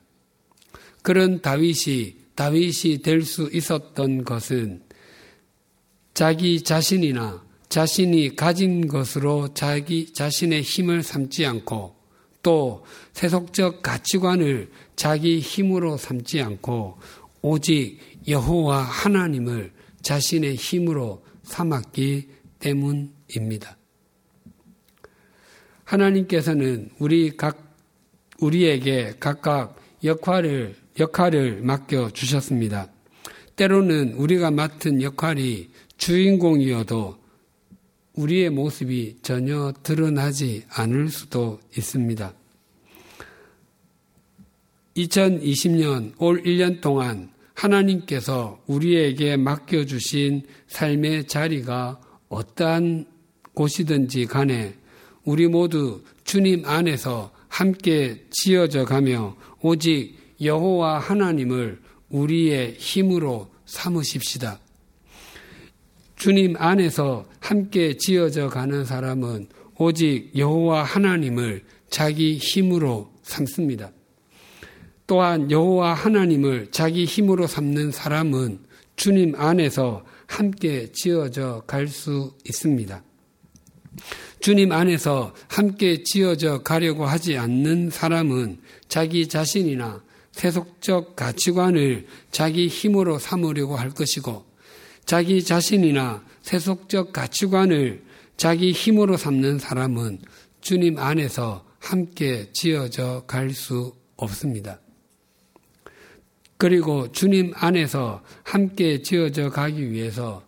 그런 1.02 1.42
다윗이 1.42 2.16
다윗이 2.34 3.02
될 3.02 3.22
수 3.22 3.48
있었던 3.52 4.24
것은 4.24 4.82
자기 6.14 6.62
자신이나 6.62 7.44
자신이 7.68 8.36
가진 8.36 8.86
것으로 8.88 9.52
자기 9.54 10.12
자신의 10.12 10.62
힘을 10.62 11.02
삼지 11.02 11.44
않고 11.44 11.96
또 12.42 12.84
세속적 13.12 13.82
가치관을 13.82 14.70
자기 14.96 15.40
힘으로 15.40 15.96
삼지 15.96 16.40
않고 16.40 16.98
오직 17.42 17.98
여호와 18.28 18.82
하나님을 18.82 19.72
자신의 20.02 20.54
힘으로 20.56 21.24
삼았기 21.42 22.28
때문입니다. 22.64 23.76
하나님께서는 25.84 26.90
우리 26.98 27.36
각 27.36 27.76
우리에게 28.40 29.14
각각 29.20 29.76
역할을 30.02 30.74
역할을 30.98 31.60
맡겨 31.62 32.10
주셨습니다. 32.10 32.88
때로는 33.56 34.14
우리가 34.14 34.50
맡은 34.50 35.02
역할이 35.02 35.70
주인공이어도 35.98 37.18
우리의 38.14 38.50
모습이 38.50 39.18
전혀 39.22 39.72
드러나지 39.82 40.64
않을 40.70 41.08
수도 41.08 41.60
있습니다. 41.76 42.32
2020년 44.96 46.12
올 46.18 46.42
1년 46.42 46.80
동안 46.80 47.30
하나님께서 47.54 48.62
우리에게 48.66 49.36
맡겨주신 49.36 50.42
삶의 50.68 51.26
자리가 51.26 52.00
어떠한 52.34 53.06
곳이든지 53.54 54.26
간에 54.26 54.74
우리 55.24 55.46
모두 55.46 56.02
주님 56.24 56.64
안에서 56.64 57.30
함께 57.48 58.24
지어져 58.30 58.84
가며 58.84 59.36
오직 59.62 60.16
여호와 60.40 60.98
하나님을 60.98 61.80
우리의 62.10 62.74
힘으로 62.78 63.50
삼으십시다. 63.66 64.60
주님 66.16 66.56
안에서 66.58 67.26
함께 67.40 67.96
지어져 67.96 68.48
가는 68.48 68.84
사람은 68.84 69.48
오직 69.78 70.30
여호와 70.36 70.82
하나님을 70.82 71.64
자기 71.90 72.36
힘으로 72.36 73.12
삼습니다. 73.22 73.92
또한 75.06 75.50
여호와 75.50 75.94
하나님을 75.94 76.68
자기 76.70 77.04
힘으로 77.04 77.46
삼는 77.46 77.90
사람은 77.90 78.58
주님 78.96 79.34
안에서 79.36 80.04
함께 80.34 80.90
지어져 80.90 81.62
갈 81.64 81.86
수 81.86 82.34
있습니다. 82.44 83.04
주님 84.40 84.72
안에서 84.72 85.32
함께 85.46 86.02
지어져 86.02 86.62
가려고 86.62 87.06
하지 87.06 87.38
않는 87.38 87.90
사람은 87.90 88.60
자기 88.88 89.28
자신이나 89.28 90.02
세속적 90.32 91.14
가치관을 91.14 92.08
자기 92.32 92.66
힘으로 92.66 93.20
삼으려고 93.20 93.76
할 93.76 93.90
것이고 93.90 94.44
자기 95.06 95.44
자신이나 95.44 96.24
세속적 96.42 97.12
가치관을 97.12 98.02
자기 98.36 98.72
힘으로 98.72 99.16
삼는 99.16 99.60
사람은 99.60 100.18
주님 100.60 100.98
안에서 100.98 101.64
함께 101.78 102.50
지어져 102.52 103.22
갈 103.28 103.52
수 103.52 103.94
없습니다. 104.16 104.80
그리고 106.56 107.10
주님 107.12 107.52
안에서 107.54 108.22
함께 108.42 109.02
지어져 109.02 109.50
가기 109.50 109.90
위해서 109.90 110.44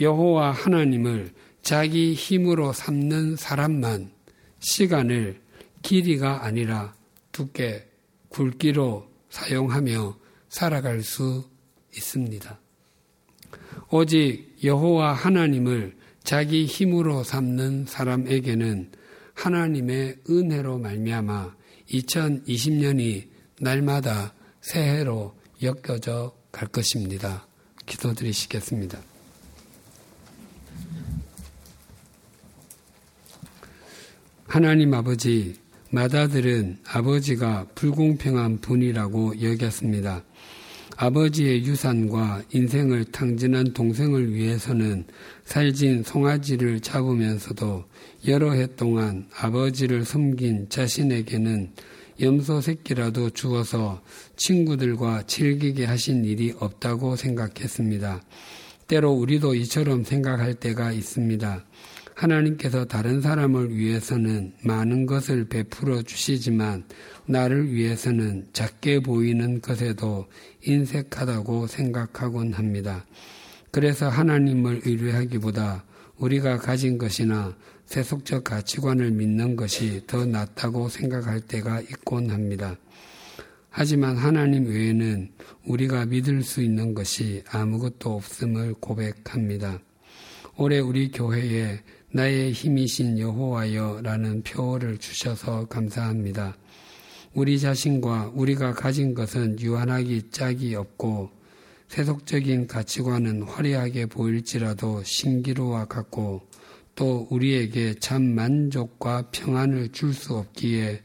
여호와 0.00 0.50
하나님을 0.52 1.32
자기 1.62 2.14
힘으로 2.14 2.72
삼는 2.72 3.36
사람만 3.36 4.10
시간을 4.58 5.40
길이가 5.82 6.44
아니라 6.44 6.94
두께 7.30 7.88
굵기로 8.30 9.08
사용하며 9.30 10.16
살아갈 10.48 11.02
수 11.02 11.48
있습니다. 11.94 12.58
오직 13.90 14.56
여호와 14.64 15.12
하나님을 15.12 15.96
자기 16.24 16.66
힘으로 16.66 17.22
삼는 17.24 17.86
사람에게는 17.86 18.90
하나님의 19.34 20.18
은혜로 20.28 20.78
말미암아 20.78 21.54
2020년이 21.90 23.28
날마다 23.60 24.34
새해로 24.60 25.34
엮여져 25.62 26.34
갈 26.50 26.68
것입니다. 26.68 27.46
기도드리시겠습니다. 27.86 28.98
하나님 34.46 34.92
아버지, 34.92 35.54
마다들은 35.90 36.78
아버지가 36.86 37.68
불공평한 37.74 38.60
분이라고 38.60 39.40
여겼습니다. 39.40 40.24
아버지의 40.96 41.64
유산과 41.64 42.42
인생을 42.52 43.06
탕진한 43.06 43.72
동생을 43.72 44.34
위해서는 44.34 45.06
살진 45.44 46.02
송아지를 46.02 46.80
잡으면서도 46.80 47.84
여러 48.28 48.52
해 48.52 48.66
동안 48.76 49.26
아버지를 49.34 50.04
섬긴 50.04 50.68
자신에게는 50.68 51.72
염소 52.20 52.60
새끼라도 52.60 53.30
주어서 53.30 54.02
친구들과 54.36 55.22
즐기게 55.26 55.84
하신 55.84 56.24
일이 56.24 56.54
없다고 56.58 57.16
생각했습니다. 57.16 58.22
때로 58.86 59.12
우리도 59.12 59.54
이처럼 59.54 60.04
생각할 60.04 60.54
때가 60.54 60.92
있습니다. 60.92 61.64
하나님께서 62.14 62.84
다른 62.84 63.20
사람을 63.20 63.74
위해서는 63.74 64.52
많은 64.62 65.06
것을 65.06 65.46
베풀어 65.46 66.02
주시지만 66.02 66.84
나를 67.26 67.72
위해서는 67.72 68.48
작게 68.52 69.00
보이는 69.00 69.60
것에도 69.60 70.26
인색하다고 70.64 71.66
생각하곤 71.66 72.52
합니다. 72.52 73.06
그래서 73.70 74.08
하나님을 74.08 74.82
의뢰하기보다 74.84 75.84
우리가 76.18 76.58
가진 76.58 76.98
것이나 76.98 77.56
세속적 77.92 78.44
가치관을 78.44 79.10
믿는 79.10 79.54
것이 79.54 80.06
더 80.06 80.24
낫다고 80.24 80.88
생각할 80.88 81.42
때가 81.42 81.82
있곤 81.82 82.30
합니다. 82.30 82.74
하지만 83.68 84.16
하나님 84.16 84.66
외에는 84.66 85.30
우리가 85.66 86.06
믿을 86.06 86.42
수 86.42 86.62
있는 86.62 86.94
것이 86.94 87.44
아무것도 87.50 88.14
없음을 88.14 88.76
고백합니다. 88.80 89.78
올해 90.56 90.78
우리 90.78 91.10
교회에 91.10 91.80
나의 92.12 92.52
힘이신 92.52 93.18
여호와여라는 93.18 94.42
표어를 94.42 94.96
주셔서 94.96 95.66
감사합니다. 95.66 96.56
우리 97.34 97.60
자신과 97.60 98.32
우리가 98.34 98.72
가진 98.72 99.12
것은 99.12 99.60
유한하기 99.60 100.30
짝이 100.30 100.74
없고 100.76 101.28
세속적인 101.88 102.68
가치관은 102.68 103.42
화려하게 103.42 104.06
보일지라도 104.06 105.02
신기루와 105.02 105.84
같고 105.84 106.40
또 107.02 107.26
우리에게 107.30 107.94
참 107.94 108.22
만족과 108.22 109.30
평안을 109.32 109.88
줄 109.90 110.14
수 110.14 110.36
없기에 110.36 111.02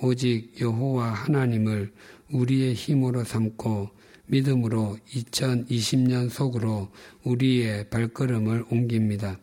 오직 0.00 0.60
여호와 0.60 1.10
하나님을 1.10 1.92
우리의 2.30 2.74
힘으로 2.74 3.24
삼고 3.24 3.90
믿음으로 4.26 4.96
2020년 5.12 6.30
속으로 6.30 6.92
우리의 7.24 7.90
발걸음을 7.90 8.66
옮깁니다. 8.70 9.40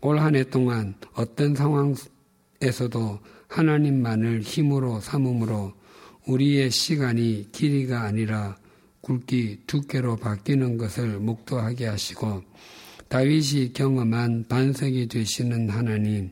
올 0.00 0.18
한 0.18 0.36
해 0.36 0.44
동안 0.44 0.94
어떤 1.12 1.54
상황에서도 1.54 3.20
하나님만을 3.48 4.40
힘으로 4.40 5.00
삼음으로 5.00 5.74
우리의 6.28 6.70
시간이 6.70 7.48
길이가 7.52 8.04
아니라 8.04 8.56
굵기 9.02 9.64
두께로 9.66 10.16
바뀌는 10.16 10.78
것을 10.78 11.18
목도하게 11.18 11.88
하시고 11.88 12.42
다윗이 13.08 13.72
경험한 13.72 14.46
반석이 14.48 15.08
되시는 15.08 15.70
하나님, 15.70 16.30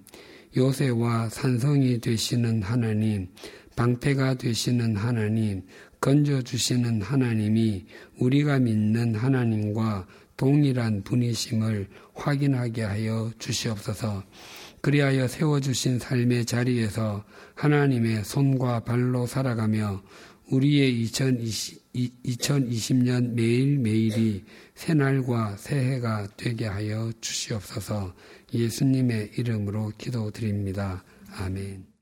요새와 0.57 1.29
산성이 1.29 2.01
되시는 2.01 2.63
하나님, 2.63 3.29
방패가 3.77 4.35
되시는 4.35 4.97
하나님, 4.97 5.63
건져주시는 6.01 7.03
하나님이 7.03 7.87
우리가 8.19 8.59
믿는 8.59 9.15
하나님과 9.15 10.07
동일한 10.37 11.03
분이심을 11.03 11.89
확인하게 12.15 12.83
하여 12.83 13.31
주시옵소서. 13.39 14.25
그리하여 14.81 15.29
세워주신 15.29 15.99
삶의 15.99 16.45
자리에서 16.45 17.25
하나님의 17.55 18.25
손과 18.25 18.81
발로 18.81 19.27
살아가며 19.27 20.03
우리의 20.51 21.01
2020, 21.01 22.23
2020년 22.25 23.33
매일매일이 23.33 24.45
새날과 24.75 25.57
새해가 25.57 26.29
되게 26.37 26.67
하여 26.67 27.13
주시옵소서 27.21 28.15
예수님의 28.53 29.33
이름으로 29.37 29.93
기도드립니다. 29.97 31.05
아멘. 31.37 31.94